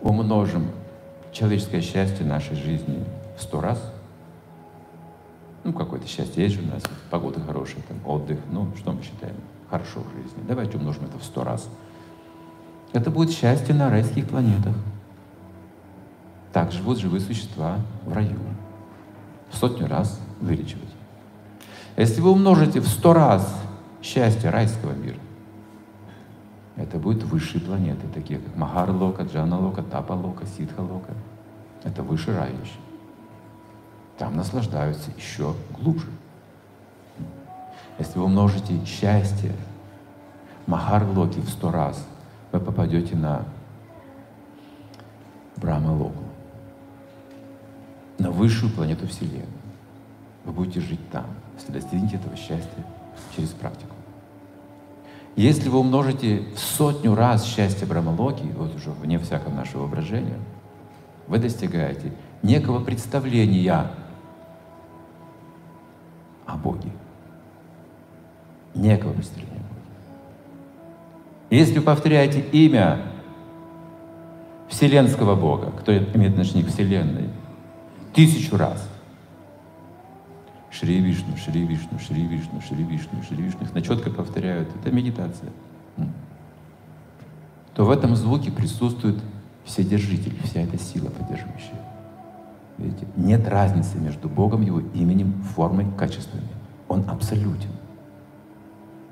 [0.02, 0.70] умножим
[1.32, 3.04] человеческое счастье нашей жизни
[3.36, 3.92] в сто раз,
[5.64, 9.36] ну, какое-то счастье есть же у нас, погода хорошая, там, отдых, ну, что мы считаем
[9.70, 10.42] хорошо в жизни.
[10.46, 11.68] Давайте умножим это в сто раз.
[12.92, 14.74] Это будет счастье на райских планетах.
[16.52, 18.38] Так живут живые существа в раю.
[19.50, 20.88] В сотню раз вылечивать.
[21.96, 23.54] Если вы умножите в сто раз
[24.02, 25.18] счастье райского мира,
[26.76, 31.12] это будут высшие планеты, такие как Махар-лока, Джана-лока, Тапа-лока, Ситха-лока.
[31.82, 32.78] Это выше рай еще.
[34.16, 36.06] Там наслаждаются еще глубже.
[37.98, 39.52] Если вы умножите счастье
[40.66, 42.06] Махар-локи в сто раз,
[42.52, 43.44] вы попадете на
[45.56, 46.22] Брахма-локу,
[48.18, 49.46] на высшую планету Вселенной.
[50.44, 52.84] Вы будете жить там, если достигнете этого счастья
[53.34, 53.94] через практику.
[55.36, 60.38] Если вы умножите в сотню раз счастье Брамалоки, вот уже вне всякого нашего воображения,
[61.28, 63.90] вы достигаете некого представления
[66.46, 66.90] о Боге.
[68.74, 69.57] Некого представления.
[71.50, 73.00] Если повторяете имя
[74.68, 77.28] Вселенского Бога, кто имеет отношение к Вселенной,
[78.12, 78.86] тысячу раз–
[80.70, 83.66] Шри Вишну, Шри Вишну, Шри Вишну, Шри Вишну, Шри Вишну.
[83.66, 84.68] Их четко повторяют.
[84.76, 85.50] Это медитация.
[87.74, 89.16] То в этом звуке присутствует
[89.64, 91.80] Вседержитель, вся эта сила поддерживающая.
[92.78, 93.06] Видите?
[93.16, 96.48] Нет разницы между Богом, Его именем, формой, качествами.
[96.88, 97.70] Он абсолютен.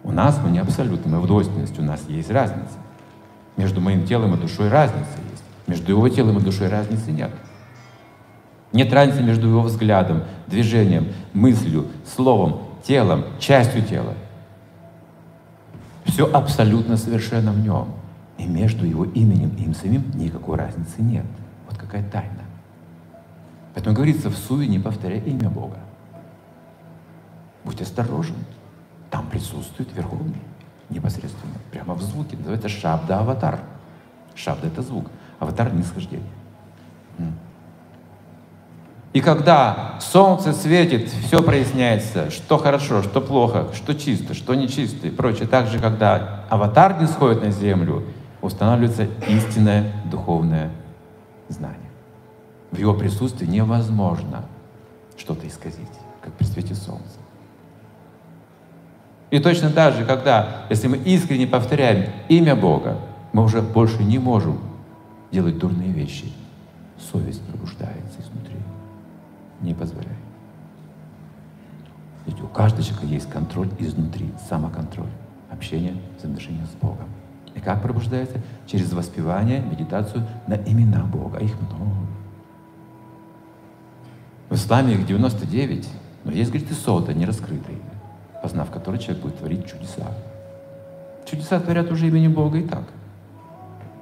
[0.06, 2.78] У нас мы не абсолютны, мы в двойственности, у нас есть разница.
[3.56, 5.42] Между моим телом и душой разница есть.
[5.66, 7.32] Между его телом и душой разницы нет.
[8.72, 14.14] Нет разницы между его взглядом, движением, мыслью, словом, телом, частью тела.
[16.04, 17.88] Все абсолютно совершенно в нем.
[18.38, 21.26] И между его именем и им самим никакой разницы нет.
[21.68, 22.44] Вот какая тайна.
[23.74, 25.78] Поэтому говорится, в суе не повторяй имя Бога.
[27.64, 28.36] Будь осторожен.
[29.10, 30.40] Там присутствует Верховный
[30.90, 32.36] непосредственно, прямо в звуке.
[32.36, 33.60] Называется шабда-аватар.
[34.34, 35.06] Шабда— это звук,
[35.38, 36.30] аватар— нисхождение.
[39.12, 45.10] И когда солнце светит, все проясняется, что хорошо, что плохо, что чисто, что нечисто и
[45.10, 45.48] прочее.
[45.48, 48.04] Также, когда аватар не сходит на землю,
[48.42, 50.70] устанавливается истинное духовное
[51.48, 51.90] знание.
[52.70, 54.44] В его присутствии невозможно
[55.16, 55.88] что-то исказить,
[56.20, 57.16] как при свете солнца.
[59.30, 62.98] И точно так же, когда, если мы искренне повторяем имя Бога,
[63.32, 64.58] мы уже больше не можем
[65.32, 66.32] делать дурные вещи.
[67.12, 68.56] совесть пробуждается изнутри.
[69.60, 70.16] Не позволяй.
[72.26, 75.10] Ведь у каждого человека есть контроль изнутри, самоконтроль,
[75.50, 77.06] общение, взаимоотношения с Богом.
[77.54, 78.40] И как пробуждается?
[78.66, 81.38] Через воспевание, медитацию на имена Бога.
[81.38, 82.06] Их много.
[84.48, 85.88] В исламе их 99,
[86.24, 87.78] но есть, говорит, и сота, не раскрытые,
[88.46, 90.06] познав который человек будет творить чудеса.
[91.28, 92.84] Чудеса творят уже имени Бога и так.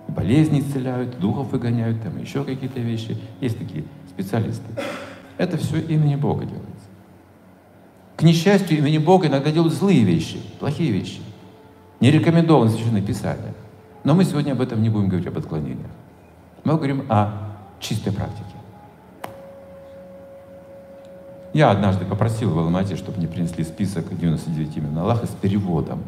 [0.06, 3.16] Болезни исцеляют, духов выгоняют, там еще какие-то вещи.
[3.40, 4.66] Есть такие специалисты.
[5.38, 6.88] Это все имени Бога делается.
[8.18, 11.22] К несчастью, имени Бога иногда делают злые вещи, плохие вещи.
[12.00, 13.54] Не рекомендовано священное Писание.
[14.04, 15.90] Но мы сегодня об этом не будем говорить, об отклонениях.
[16.64, 17.32] Мы говорим о
[17.80, 18.53] чистой практике.
[21.54, 26.02] Я однажды попросил в Алмате, чтобы мне принесли список 99 имен Аллаха с переводом.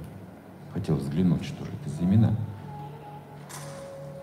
[0.74, 2.32] Хотел взглянуть, что же это за имена.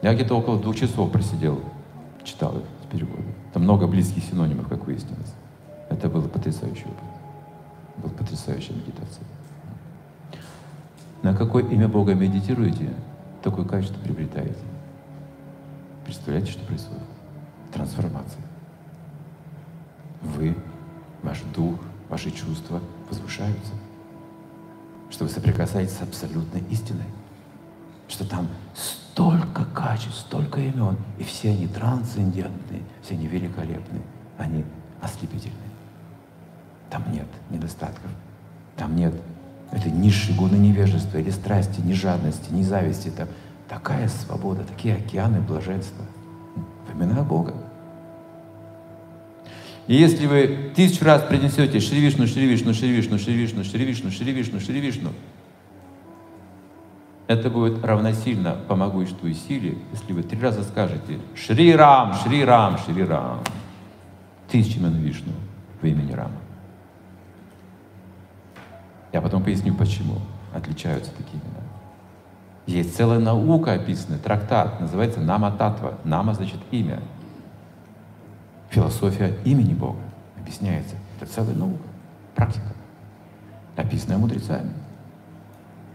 [0.02, 1.62] Я где-то около двух часов просидел,
[2.26, 3.34] читал их с переводом.
[3.54, 5.34] Там много близких синонимов, как выяснилось.
[5.90, 7.04] Это было потрясающий опыт.
[7.96, 9.24] Была потрясающая медитация.
[11.22, 12.90] На какое имя Бога медитируете,
[13.42, 14.60] такое качество приобретаете.
[16.04, 17.02] Представляете, что происходит?
[17.72, 18.42] Трансформация.
[20.22, 20.54] Вы
[21.24, 23.74] ваш дух, ваши чувства возвышаются.
[25.10, 27.06] Что вы соприкасаетесь с абсолютной истиной.
[28.08, 34.02] Что там столько качеств, столько имен, и все они трансцендентные, все они великолепные,
[34.38, 34.66] они
[35.02, 35.58] ослепительные.
[36.90, 38.12] Там нет недостатков,
[38.76, 39.14] там нет
[39.72, 43.10] этой низшей гуны невежества или страсти, ни жадности, ни зависти.
[43.10, 43.28] Там
[43.68, 46.06] такая свобода, такие океаны блаженства
[46.88, 47.54] в Бога.
[49.88, 53.84] И если вы тысячу раз принесете Шри Вишну, Шри Вишну, Шри Вишну, Шри Вишну, Шри
[53.84, 55.10] Вишну, Шри Вишну, Шри Вишну,
[57.28, 62.78] это будет равносильно по могуществу силе, если вы три раза скажете Шри Рам, Шри Рам,
[62.78, 63.41] Шри Рам.
[64.50, 65.34] Тысячи имен Вишну
[65.82, 66.38] в имени Рама.
[69.12, 70.19] Я потом поясню, почему
[70.54, 71.63] отличаются такие имена.
[72.65, 75.96] Есть целая наука описана, трактат, называется Нама Татва.
[76.04, 77.00] Нама значит имя
[78.74, 80.00] философия имени Бога
[80.40, 80.96] объясняется.
[81.20, 81.84] Это целая наука,
[82.36, 82.74] практика,
[83.76, 84.72] описанная мудрецами.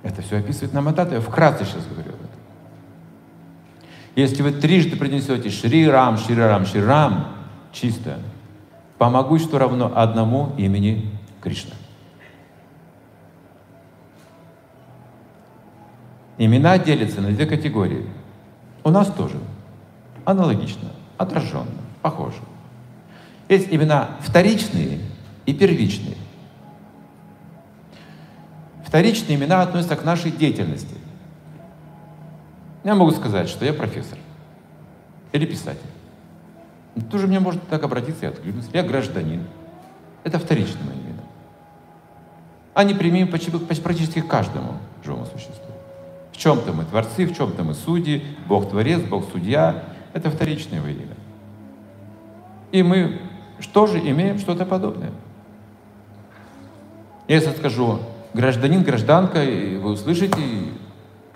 [0.02, 1.16] Это все описывает нам Атата.
[1.16, 2.38] Я вкратце сейчас говорю об этом.
[4.14, 7.34] Если вы трижды принесете Шри Рам, Шри Рам, Шри Рам,
[7.72, 8.18] чисто,
[8.96, 11.10] по могуществу равно одному имени
[11.40, 11.74] Кришна.
[16.38, 18.06] Имена делятся на две категории.
[18.84, 19.36] У нас тоже.
[20.24, 21.66] Аналогично, отраженно,
[22.02, 22.38] похоже.
[23.48, 25.00] Есть имена вторичные
[25.46, 26.16] и первичные.
[28.84, 30.94] Вторичные имена относятся к нашей деятельности.
[32.84, 34.18] Я могу сказать, что я профессор
[35.32, 35.80] или писатель.
[37.10, 38.70] Тоже мне может так обратиться и откликнуться.
[38.72, 39.44] Я гражданин.
[40.24, 41.22] Это вторичные мои имена.
[42.74, 45.54] Они применимы практически каждому живому существу.
[46.32, 49.84] В чем-то мы творцы, в чем-то мы судьи, Бог творец, Бог судья.
[50.12, 51.16] Это вторичное во имя.
[52.72, 53.20] И мы
[53.60, 55.10] что же имеем что-то подобное.
[57.26, 57.98] Если скажу,
[58.32, 60.72] гражданин, гражданка, и вы услышите, и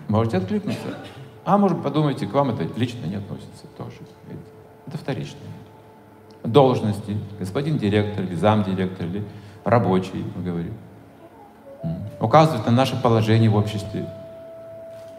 [0.07, 0.97] можете откликнуться.
[1.45, 3.97] А может, подумайте, к вам это лично не относится тоже.
[4.87, 5.41] Это вторичное.
[6.43, 9.23] Должности, господин директор, или замдиректор, или
[9.63, 10.73] рабочий, мы говорим.
[12.19, 14.07] Указывает на наше положение в обществе.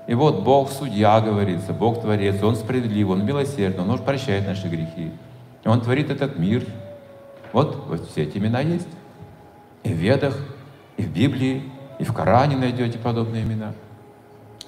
[0.07, 5.13] И вот Бог судья, говорится, Бог творец, Он справедлив, Он милосердный, Он прощает наши грехи.
[5.65, 6.65] Он творит этот мир,
[7.55, 8.89] вот, вот все эти имена есть.
[9.85, 10.37] И в Ведах,
[10.97, 11.63] и в Библии,
[12.01, 13.73] и в Коране найдете подобные имена.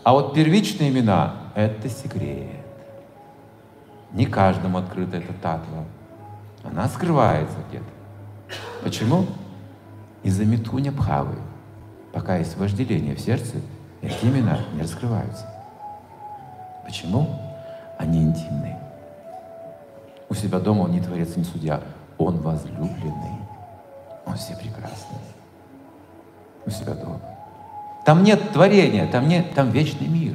[0.04, 2.64] А вот первичные имена— это секрет.
[4.12, 5.84] Не каждому открыта эта татва.
[6.62, 7.84] Она скрывается где-то.
[8.84, 9.26] Почему?
[10.22, 11.34] Из-за метуня бхавы.
[12.12, 13.56] Пока есть вожделение в сердце,
[14.00, 15.44] эти имена не раскрываются.
[16.84, 17.36] Почему?
[17.98, 18.78] Они интимные.
[20.28, 21.80] У себя дома он не творец, не судья.
[22.18, 23.38] Он возлюбленный.
[24.24, 25.18] Он все прекрасный.
[26.64, 27.20] У себя дома.
[28.04, 30.34] Там нет творения, там, нет, там вечный мир.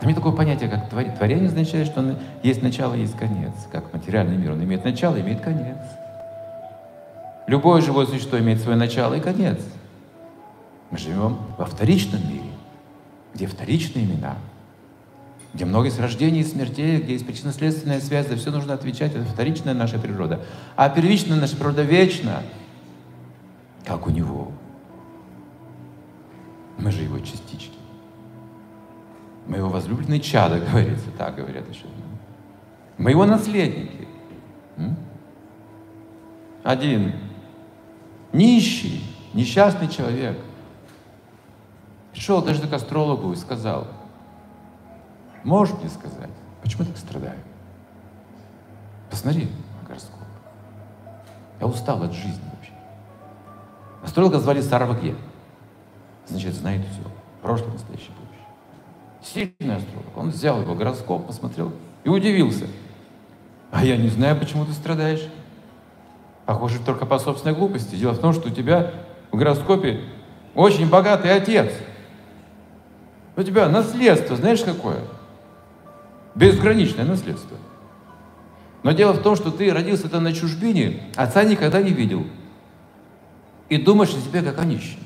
[0.00, 1.16] Там нет такого понятия, как творение.
[1.16, 3.52] Творение означает, что есть начало, есть конец.
[3.70, 5.78] Как материальный мир, он имеет начало, имеет конец.
[7.46, 9.58] Любое живое существо имеет свое начало и конец.
[10.90, 12.50] Мы живем во вторичном мире,
[13.34, 14.36] где вторичные имена—
[15.52, 19.24] где много есть рождений и смертей, где есть причинно-следственная связь, за все нужно отвечать, это
[19.24, 20.40] вторичная наша природа.
[20.76, 22.42] А первичная наша природа вечна,
[23.84, 24.52] как у Него.
[26.78, 27.74] Мы же Его частички.
[29.46, 31.86] Мы Его возлюбленные чада, говорится, так говорят еще.
[33.00, 34.06] Мы его наследники.
[36.62, 37.14] Один
[38.30, 40.38] нищий, несчастный человек
[42.12, 43.88] пришел даже к астрологу и сказал,
[45.44, 46.30] можешь мне сказать,
[46.62, 47.38] почему я так страдаю?
[49.10, 49.48] Посмотри
[49.80, 50.18] на гороскоп.
[51.60, 52.72] Я устал от жизни вообще.
[54.02, 55.16] Астролога звали Сарваге.
[56.26, 57.02] Значит, знает все.
[57.42, 59.54] Прошлое, настоящее, будущее.
[59.58, 60.16] Сильный астролог.
[60.16, 61.72] Он взял его гороскоп, посмотрел
[62.04, 62.66] и удивился.
[63.70, 65.28] А я не знаю, почему ты страдаешь.
[66.46, 67.94] Похоже, только по собственной глупости.
[67.94, 68.92] Дело в том, что у тебя
[69.30, 70.00] в гороскопе
[70.54, 71.72] очень богатый отец.
[73.36, 74.98] У тебя наследство, знаешь какое?
[76.34, 77.56] Безграничное наследство.
[78.82, 82.26] Но дело в том, что ты родился-то на чужбине, отца никогда не видел.
[83.68, 85.00] И думаешь о себе как о нищем.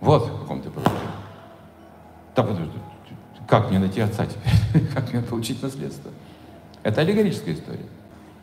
[0.00, 1.00] Вот в каком ты положении.
[2.34, 2.48] Так,
[3.48, 4.86] как мне найти отца теперь?
[4.94, 6.10] как мне получить наследство?
[6.82, 7.86] Это аллегорическая история.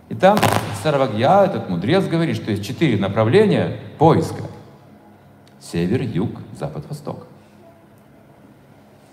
[0.08, 0.40] И там
[0.82, 4.44] Сарвагья, этот мудрец, говорит, что есть четыре направления поиска.
[5.60, 7.28] Север, юг, запад, восток.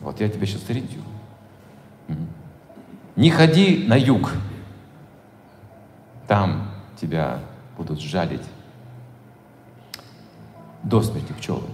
[0.01, 1.16] Вот я тебя сейчас ориентирую.
[3.17, 4.33] Не ходи на юг.
[6.27, 6.69] Там
[7.01, 7.39] тебя
[7.77, 8.43] будут жалить
[10.83, 11.69] до смерти пчелы.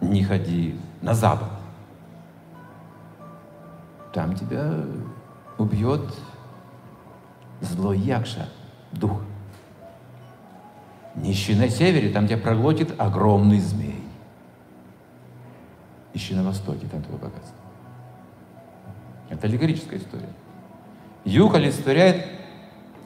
[0.00, 1.48] Не ходи на запад.
[4.12, 4.84] Там тебя
[5.58, 6.02] убьет
[7.60, 8.48] злой Якша,
[8.92, 9.22] дух.
[11.14, 13.99] Не ищи на севере, там тебя проглотит огромный змей.
[16.14, 17.54] Ищи на востоке, там твое богатство.
[19.28, 20.28] Это аллегорическая история.
[21.24, 22.26] Юг олицетворяет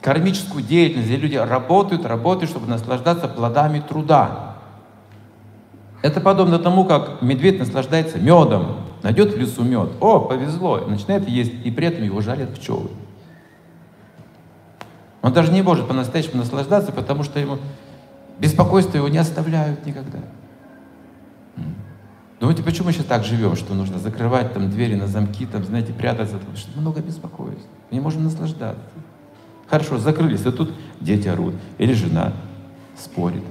[0.01, 4.55] кармическую деятельность, где люди работают, работают, чтобы наслаждаться плодами труда.
[6.01, 11.53] Это подобно тому, как медведь наслаждается медом, найдет в лесу мед, о, повезло, начинает есть,
[11.63, 12.89] и при этом его жалят пчелы.
[15.21, 17.57] Он даже не может по-настоящему наслаждаться, потому что ему
[18.37, 20.19] беспокойство его не оставляют никогда.
[22.39, 25.93] Думаете, почему мы сейчас так живем, что нужно закрывать там двери на замки, там, знаете,
[25.93, 27.65] прятаться, потому что много беспокойств.
[27.91, 28.81] Не можем наслаждаться.
[29.67, 32.33] Хорошо, закрылись, а тут дети орут, или жена
[32.97, 33.43] спорит.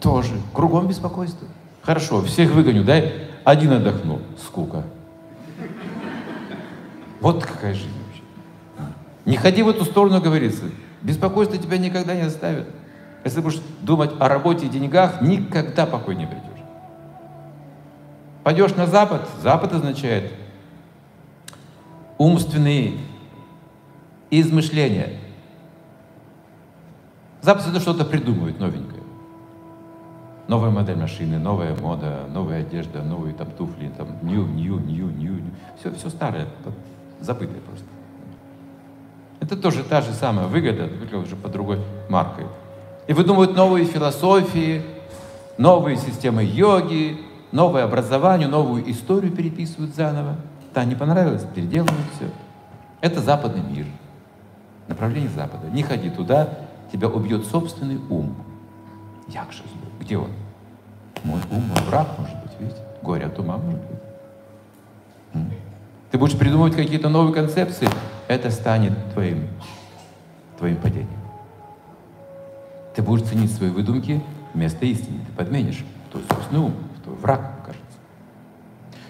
[0.00, 0.34] Тоже.
[0.52, 1.48] Кругом беспокойство.
[1.82, 4.20] Хорошо, всех выгоню, дай один отдохну.
[4.38, 4.84] Скука.
[7.20, 8.92] Вот какая жизнь вообще.
[9.24, 10.64] Не ходи в эту сторону, говорится.
[11.00, 12.66] Беспокойство тебя никогда не оставит.
[13.24, 16.53] Если будешь думать о работе и деньгах, никогда покой не придешь.
[18.44, 20.30] Пойдешь на Запад, Запад означает
[22.18, 22.98] умственные
[24.30, 25.14] измышления.
[27.40, 29.02] Запад это что-то придумывает новенькое.
[30.46, 35.40] Новая модель машины, новая мода, новая одежда, новые там туфли, там нью, нью, нью, нью.
[35.80, 36.46] Все, все старое,
[37.20, 37.86] забытое просто.
[39.40, 41.80] Это тоже та же самая выгода, только уже под другой
[42.10, 42.44] маркой.
[43.06, 44.82] И выдумывают новые философии,
[45.56, 47.18] новые системы йоги,
[47.54, 50.36] новое образование, новую историю переписывают заново.
[50.74, 52.28] Да, не понравилось, переделывают все.
[53.00, 53.86] Это западный мир.
[54.88, 55.68] Направление Запада.
[55.70, 56.48] Не ходи туда,
[56.92, 58.34] тебя убьет собственный ум.
[59.28, 59.92] Як же злой.
[60.00, 60.30] Где он?
[61.22, 62.80] Мой ум, мой враг, может быть, видите?
[63.02, 65.44] Горе от ума, может быть.
[66.10, 67.88] Ты будешь придумывать какие-то новые концепции,
[68.28, 69.48] это станет твоим,
[70.58, 71.08] твоим падением.
[72.94, 74.22] Ты будешь ценить свои выдумки
[74.54, 75.20] вместо истины.
[75.26, 76.74] Ты подменишь твой собственный ум
[77.04, 77.98] твой враг кажется.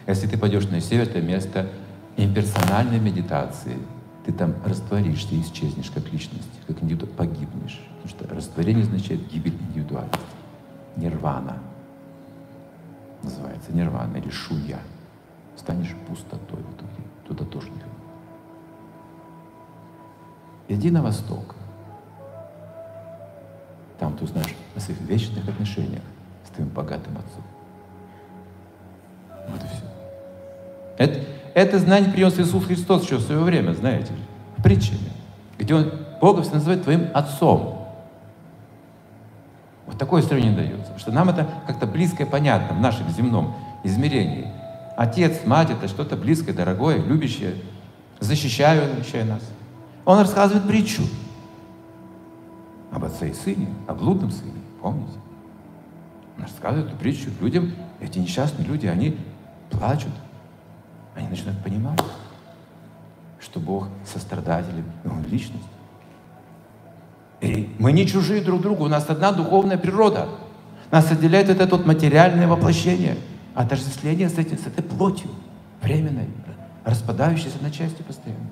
[0.06, 1.70] Если ты пойдешь на север, это место
[2.16, 3.78] имперсональной медитации.
[4.26, 7.80] Ты там растворишься, исчезнешь как личность, как индивиду, погибнешь.
[8.02, 10.20] Потому что растворение означает гибель индивидуальности.
[10.96, 11.58] Нирвана
[13.22, 14.78] называется, нирвана или шуя.
[15.56, 17.08] Станешь пустотой в итоге.
[17.26, 17.82] Туда тоже не.
[20.68, 21.54] Иди на восток.
[23.98, 26.02] Там ты узнаешь о своих вечных отношениях
[26.46, 27.44] с твоим богатым отцом.
[30.96, 31.20] Это,
[31.54, 34.12] это знание принес Иисус Христос еще в свое время, знаете,
[34.62, 35.10] притчами,
[35.58, 37.86] где Он Бога все называет твоим отцом.
[39.86, 44.48] Вот такое сравнение дается, что нам это как-то близкое, понятно в нашем земном измерении.
[44.96, 47.56] Отец, мать— это что-то близкое, дорогое, любящее,
[48.20, 49.42] защищающее нас.
[50.04, 51.02] Он рассказывает притчу
[52.90, 55.18] об отце и сыне, о блудном сыне, помните?
[56.36, 59.18] Он рассказывает эту притчу людям, эти несчастные люди, они
[59.70, 60.12] плачут,
[61.14, 62.00] они начинают понимать,
[63.40, 65.64] что Бог сострадателен, и Он личность.
[67.40, 70.28] И мы не чужие друг другу, у нас одна духовная природа.
[70.90, 73.16] Нас отделяет это тут материальное воплощение.
[73.54, 75.30] отождествление с, этим, с этой плотью,
[75.82, 76.28] временной,
[76.84, 78.48] распадающейся на части постоянно.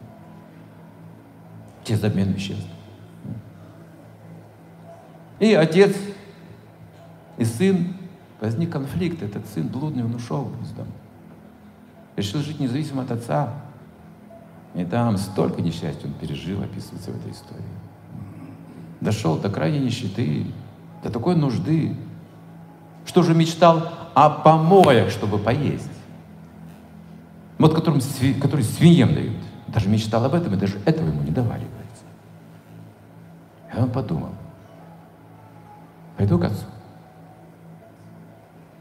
[1.84, 2.66] Через обмен веществ.
[5.40, 5.96] И отец
[7.36, 7.96] и сын,
[8.40, 10.92] возник конфликт, этот сын блудный, он ушел из дома.
[12.16, 13.50] Решил жить независимо от отца.
[14.74, 17.62] И там столько несчастья он пережил, описывается в этой истории.
[19.00, 20.46] Дошел до крайней нищеты,
[21.02, 21.96] до такой нужды,
[23.04, 25.88] что же мечтал о помоях, чтобы поесть.
[27.58, 28.00] Вот которым,
[28.40, 29.36] который свиньям дают.
[29.68, 32.04] Даже мечтал об этом, и даже этого ему не давали, говорится.
[33.72, 34.30] И он подумал,
[36.16, 36.66] пойду к отцу.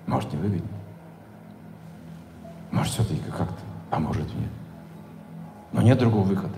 [0.06, 0.81] Может, не выгодно.
[2.82, 3.62] Может, все-таки как-то
[3.92, 4.50] поможет мне.
[5.72, 6.56] Но нет другого выхода.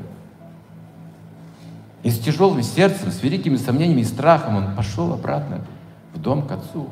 [2.01, 5.59] И с тяжелым сердцем, с великими сомнениями и страхом он пошел обратно
[6.13, 6.87] в дом к отцу.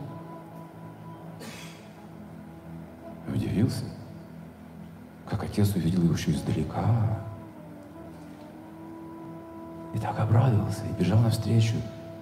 [3.30, 3.86] И удивился,
[5.30, 7.18] как отец увидел его еще издалека.
[9.94, 11.76] И так обрадовался, и бежал навстречу,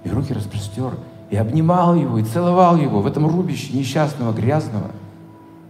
[0.03, 0.93] и руки распростер,
[1.31, 4.91] и обнимал его, и целовал его в этом рубище несчастного, грязного,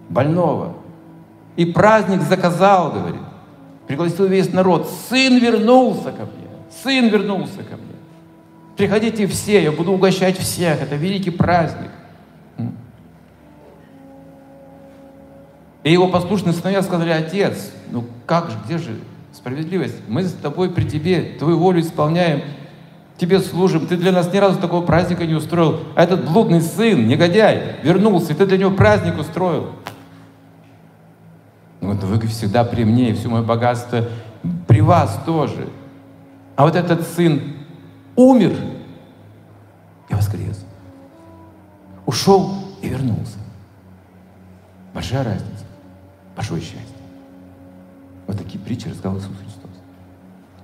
[0.09, 0.75] больного.
[1.59, 3.19] И праздник заказал, говорит.
[3.85, 4.89] Пригласил весь народ.
[5.09, 6.47] Сын вернулся ко мне.
[6.81, 7.97] Сын вернулся ко мне.
[8.77, 10.81] Приходите все, я буду угощать всех.
[10.81, 11.89] Это великий праздник.
[15.83, 18.95] И его послушные сыновья сказали, отец, ну как же, где же
[19.33, 19.97] справедливость?
[20.07, 22.41] Мы с тобой при тебе, твою волю исполняем,
[23.17, 25.81] тебе служим, ты для нас ни разу такого праздника не устроил.
[25.95, 29.71] А этот блудный сын, негодяй, вернулся, и ты для него праздник устроил.
[31.81, 34.05] Вот вы всегда при мне, и все мое богатство
[34.67, 35.69] при вас тоже.
[36.55, 37.41] А вот этот сын
[38.15, 38.55] умер
[40.09, 40.65] и воскрес.
[42.05, 43.37] Ушел и вернулся.
[44.93, 45.65] Большая разница,
[46.35, 46.83] большое счастье.
[48.27, 49.71] Вот такие притчи рассказал Иисус Христос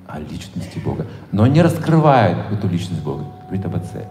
[0.08, 4.08] о личности Бога, но не раскрывает эту личность Бога, говорит об Отце.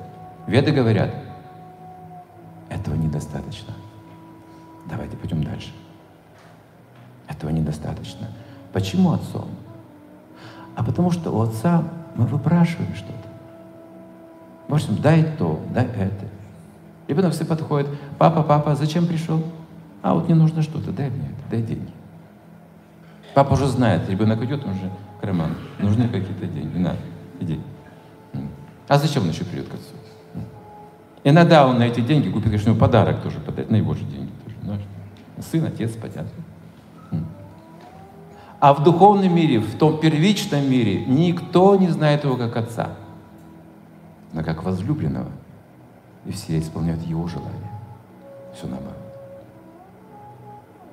[0.47, 1.15] Веды говорят,
[2.69, 3.73] этого недостаточно.
[4.89, 5.71] Давайте пойдем дальше.
[7.45, 8.28] Этого недостаточно.
[8.72, 9.49] Почему отцом?
[10.76, 11.84] А потому что у отца
[12.14, 13.12] мы выпрашиваем что-то.
[14.66, 17.14] В общем, дай то, дай это.
[17.14, 17.86] Потом все подходят,
[18.16, 19.42] папа, папа, зачем пришел?
[20.01, 21.92] А вот мне нужно что-то, дай мне это, дай деньги.
[23.34, 24.90] Папа уже знает, ребенок идет, он уже
[25.20, 25.55] карман.
[25.78, 26.78] Нужны какие-то деньги.
[26.78, 26.97] На,
[27.40, 27.61] иди.
[28.88, 30.45] А зачем он еще придет к отцу?
[31.24, 33.38] Иногда он на эти деньги купит, конечно, подарок тоже
[33.68, 34.57] на его же деньги тоже.
[34.62, 36.32] Ну, сын, отец потянут.
[38.61, 42.91] А в духовном мире, в том первичном мире, никто не знает его как отца,
[44.33, 45.31] но как возлюбленного.
[46.25, 47.71] И все исполняют его желания.
[48.57, 48.97] Все наоборот.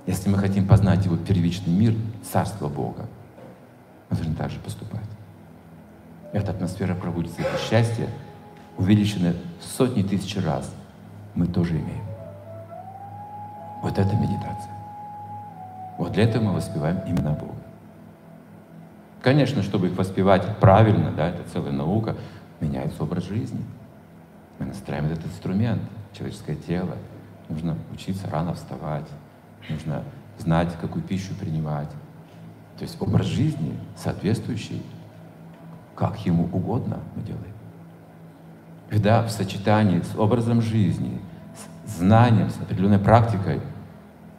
[0.05, 1.95] Если мы хотим познать его первичный мир,
[2.29, 3.05] царство Бога,
[4.09, 5.05] мы должны так же поступать.
[6.33, 8.09] Эта атмосфера пробудится, это счастье,
[8.77, 10.73] увеличенное сотни тысяч раз,
[11.35, 12.03] мы тоже имеем.
[13.81, 14.70] Вот это медитация.
[16.01, 17.53] Вот для этого мы воспеваем именно Бога.
[19.21, 22.15] Конечно, чтобы их воспевать правильно, да, это целая наука,
[22.59, 23.63] меняется образ жизни.
[24.57, 25.79] Мы настраиваем этот инструмент,
[26.13, 26.97] человеческое тело.
[27.49, 29.05] Нужно учиться рано вставать,
[29.69, 30.03] нужно
[30.39, 31.91] знать, какую пищу принимать,
[32.79, 34.81] то есть образ жизни соответствующий,
[35.95, 37.53] как ему угодно мы делаем.
[38.89, 41.21] Когда в сочетании с образом жизни,
[41.85, 43.61] с знанием, с определенной практикой,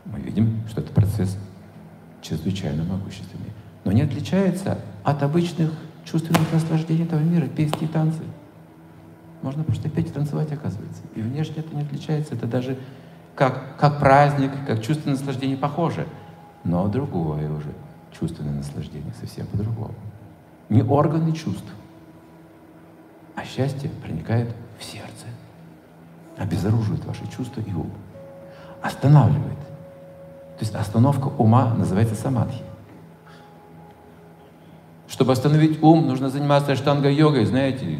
[0.06, 1.38] мы видим, что это процесс
[2.23, 3.51] чрезвычайно могущественный.
[3.85, 5.70] Но не отличается от обычных
[6.05, 8.23] чувственных наслаждений этого мира, песни и танцы.
[9.43, 11.03] Можно просто петь и танцевать, оказывается.
[11.16, 12.35] И внешне это не отличается.
[12.35, 12.79] Это даже
[13.35, 16.07] как, как праздник, как чувственное наслаждение похоже.
[16.64, 17.73] Но другое уже
[18.18, 19.95] чувственное наслаждение совсем по-другому.
[20.68, 21.70] Не органы чувств,
[23.35, 25.27] а счастье проникает в сердце,
[26.39, 27.91] обезоруживает ваши чувства и ум,
[28.81, 29.59] останавливает.
[30.59, 32.62] То есть остановка ума называется самадхи.
[35.09, 37.98] Чтобы остановить ум, нужно заниматься штанга-йогой, знаете,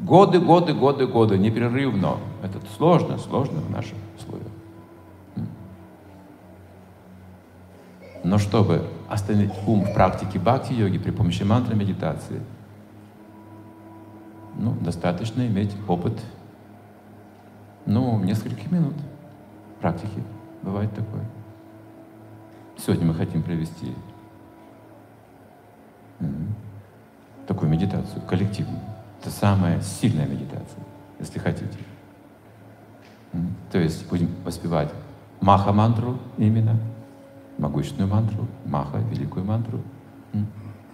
[0.00, 2.16] годы, годы, годы, годы, непрерывно.
[2.42, 4.50] Это сложно, сложно в нашем условиях.
[8.24, 12.40] Но чтобы остановить ум в практике бхакти-йоги при помощи мантры медитации,
[14.56, 16.18] ну, достаточно иметь опыт,
[17.84, 18.94] ну, нескольких минут
[19.80, 20.24] практики.
[20.62, 21.24] Бывает такое.
[22.78, 23.94] Сегодня мы хотим провести
[27.46, 28.80] такую медитацию коллективную.
[29.20, 30.82] Это самая сильная медитация,
[31.18, 31.78] если хотите.
[33.70, 34.90] То есть будем воспевать
[35.40, 36.76] маха-мантру именно,
[37.58, 39.80] могущественную мантру, маха, великую мантру.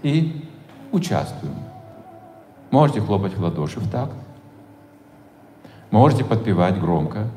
[0.02, 0.48] И
[0.92, 1.54] участвуем.
[2.70, 4.14] Можете хлопать в ладоши в такт,
[5.90, 7.28] можете подпевать громко.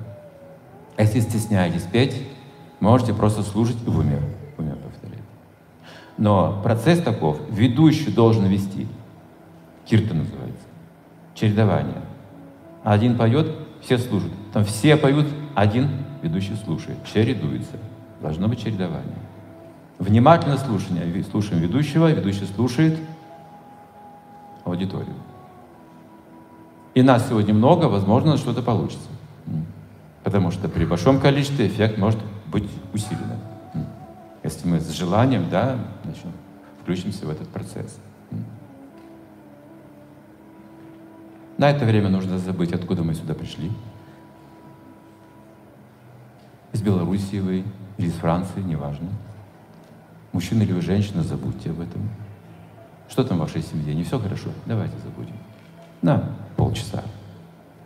[0.98, 2.28] Если стесняетесь петь,
[2.80, 4.20] можете просто слушать и в уме.
[6.18, 8.88] Но процесс таков, ведущий должен вести.
[9.86, 10.66] Кирта называется.
[11.34, 12.01] Чередование.
[12.84, 13.47] Один поет,
[13.82, 14.34] все слушают.
[14.53, 15.89] Там все поют, один
[16.22, 16.97] ведущий слушает.
[17.11, 17.78] Чередуется.
[18.22, 19.18] Должно быть чередование.
[19.99, 21.24] Внимательно слушание.
[21.30, 22.97] Слушаем ведущего, ведущий слушает
[24.63, 25.16] аудиторию.
[26.93, 29.07] И нас сегодня много, возможно, что-то получится.
[30.24, 33.20] Потому что при большом количестве эффект может быть усилен.
[34.46, 36.32] Если мы с желанием, да, начнем,
[36.80, 37.98] включимся в этот процесс.
[41.58, 43.72] На это время нужно забыть, откуда мы сюда пришли.
[46.74, 47.64] Из Белоруссии вы
[47.98, 49.10] или из Франции, неважно.
[50.32, 52.08] Мужчина или вы женщина, забудьте об этом.
[53.10, 53.96] Что там в вашей семье?
[53.96, 54.50] Не все хорошо?
[54.68, 55.38] Давайте забудем.
[56.04, 57.04] На полчаса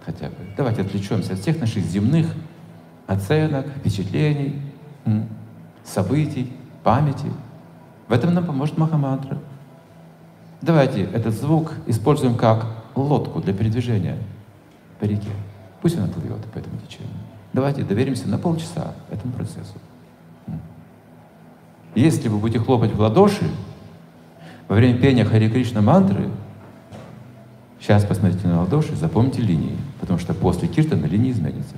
[0.05, 0.35] хотя бы.
[0.57, 2.27] Давайте отвлечемся от всех наших земных
[3.07, 4.61] оценок, впечатлений,
[5.83, 6.51] событий,
[6.83, 7.31] памяти.
[8.07, 9.37] В этом нам поможет Махамантра.
[10.61, 12.65] Давайте этот звук используем как
[12.95, 14.17] лодку для передвижения
[14.99, 15.31] по реке.
[15.81, 17.13] Пусть она плывет по этому течению.
[17.53, 19.75] Давайте доверимся на полчаса этому процессу.
[21.95, 23.49] Если вы будете хлопать в ладоши
[24.67, 26.29] во время пения Хари Кришна мантры,
[27.79, 31.75] сейчас посмотрите на ладоши, запомните линии, потому что после киртана линии изменятся.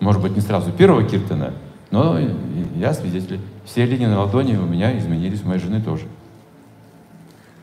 [0.00, 1.54] Может быть, не сразу первого киртана,
[1.90, 2.18] но
[2.76, 3.40] я свидетель.
[3.64, 6.06] Все линии на ладони у меня изменились, у моей жены тоже.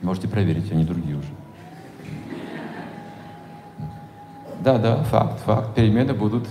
[0.01, 1.27] Можете проверить, они другие уже.
[4.61, 5.75] Да, да, факт, факт.
[5.75, 6.47] Перемены будут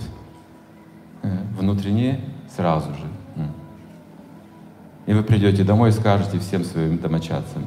[1.23, 2.19] э, внутренние
[2.55, 3.05] сразу же.
[5.05, 7.65] И вы придете домой и скажете всем своим домочадцам,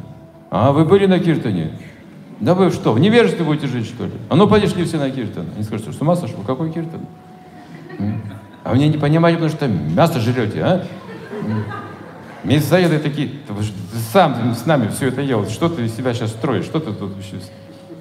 [0.51, 1.73] а вы были на Киртане?
[2.41, 4.13] Да вы что, в невежестве будете жить, что ли?
[4.31, 5.47] А ну подошли все на Киртан.
[5.55, 6.41] Они скажут, что с ума сошел?
[6.47, 7.01] Какой Киртан?
[8.65, 10.87] А вы не понимаете, потому что мясо жрете, а?
[12.45, 16.65] Мясоеды такие, ты сам с нами все это ел, что ты из себя сейчас строишь,
[16.65, 17.37] что ты тут вообще...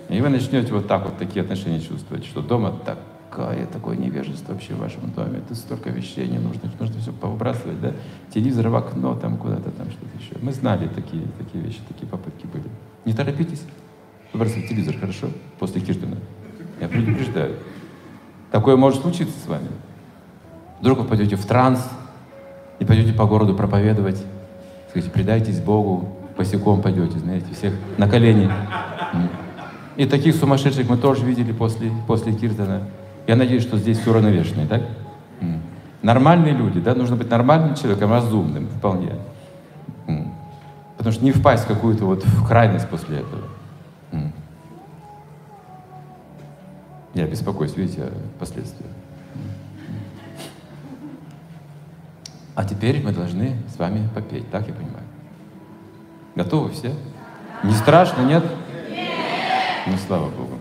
[0.09, 4.73] И вы начнете вот так вот такие отношения чувствовать, что дома такое, такое невежество вообще
[4.73, 7.93] в вашем доме, это столько вещей не нужно, нужно все повыбрасывать, да,
[8.31, 10.35] телевизор в окно, там куда-то там что-то еще.
[10.41, 12.65] Мы знали такие, такие вещи, такие попытки были.
[13.05, 13.63] Не торопитесь,
[14.31, 15.27] выбрасывать телевизор, хорошо,
[15.57, 16.17] после Киртона.
[16.79, 17.55] Я предупреждаю.
[18.55, 19.67] Такое может случиться с вами.
[20.79, 21.89] Вдруг вы пойдете в транс
[22.79, 24.23] и пойдете по городу проповедовать,
[24.89, 28.49] скажите, предайтесь Богу, босиком пойдете, знаете, всех на колени.
[29.97, 32.83] И таких сумасшедших мы тоже видели после, после Киртона.
[33.27, 34.83] Я надеюсь, что здесь все равновешенные, так?
[36.01, 36.95] Нормальные люди, да?
[36.95, 39.15] Нужно быть нормальным человеком, разумным вполне.
[40.95, 43.41] Потому что не впасть в какую-то вот в крайность после этого.
[47.15, 48.91] Я беспокоюсь, видите, о последствиях.
[52.55, 55.05] А теперь мы должны с вами попеть, так я понимаю?
[56.35, 56.93] Готовы все?
[57.63, 58.43] Не страшно, нет?
[59.87, 60.59] Ну, слава Богу.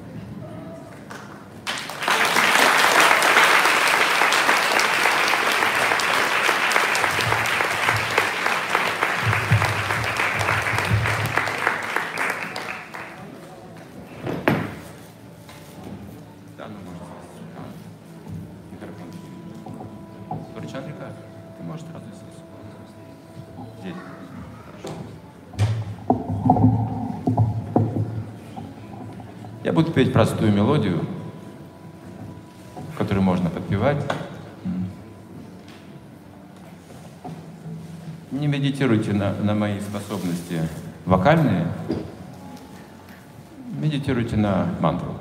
[29.75, 31.05] Буду петь простую мелодию,
[32.97, 33.99] которую можно подпевать.
[38.31, 40.61] Не медитируйте на, на мои способности
[41.07, 41.67] вокальные,
[43.81, 45.14] медитируйте на мантру.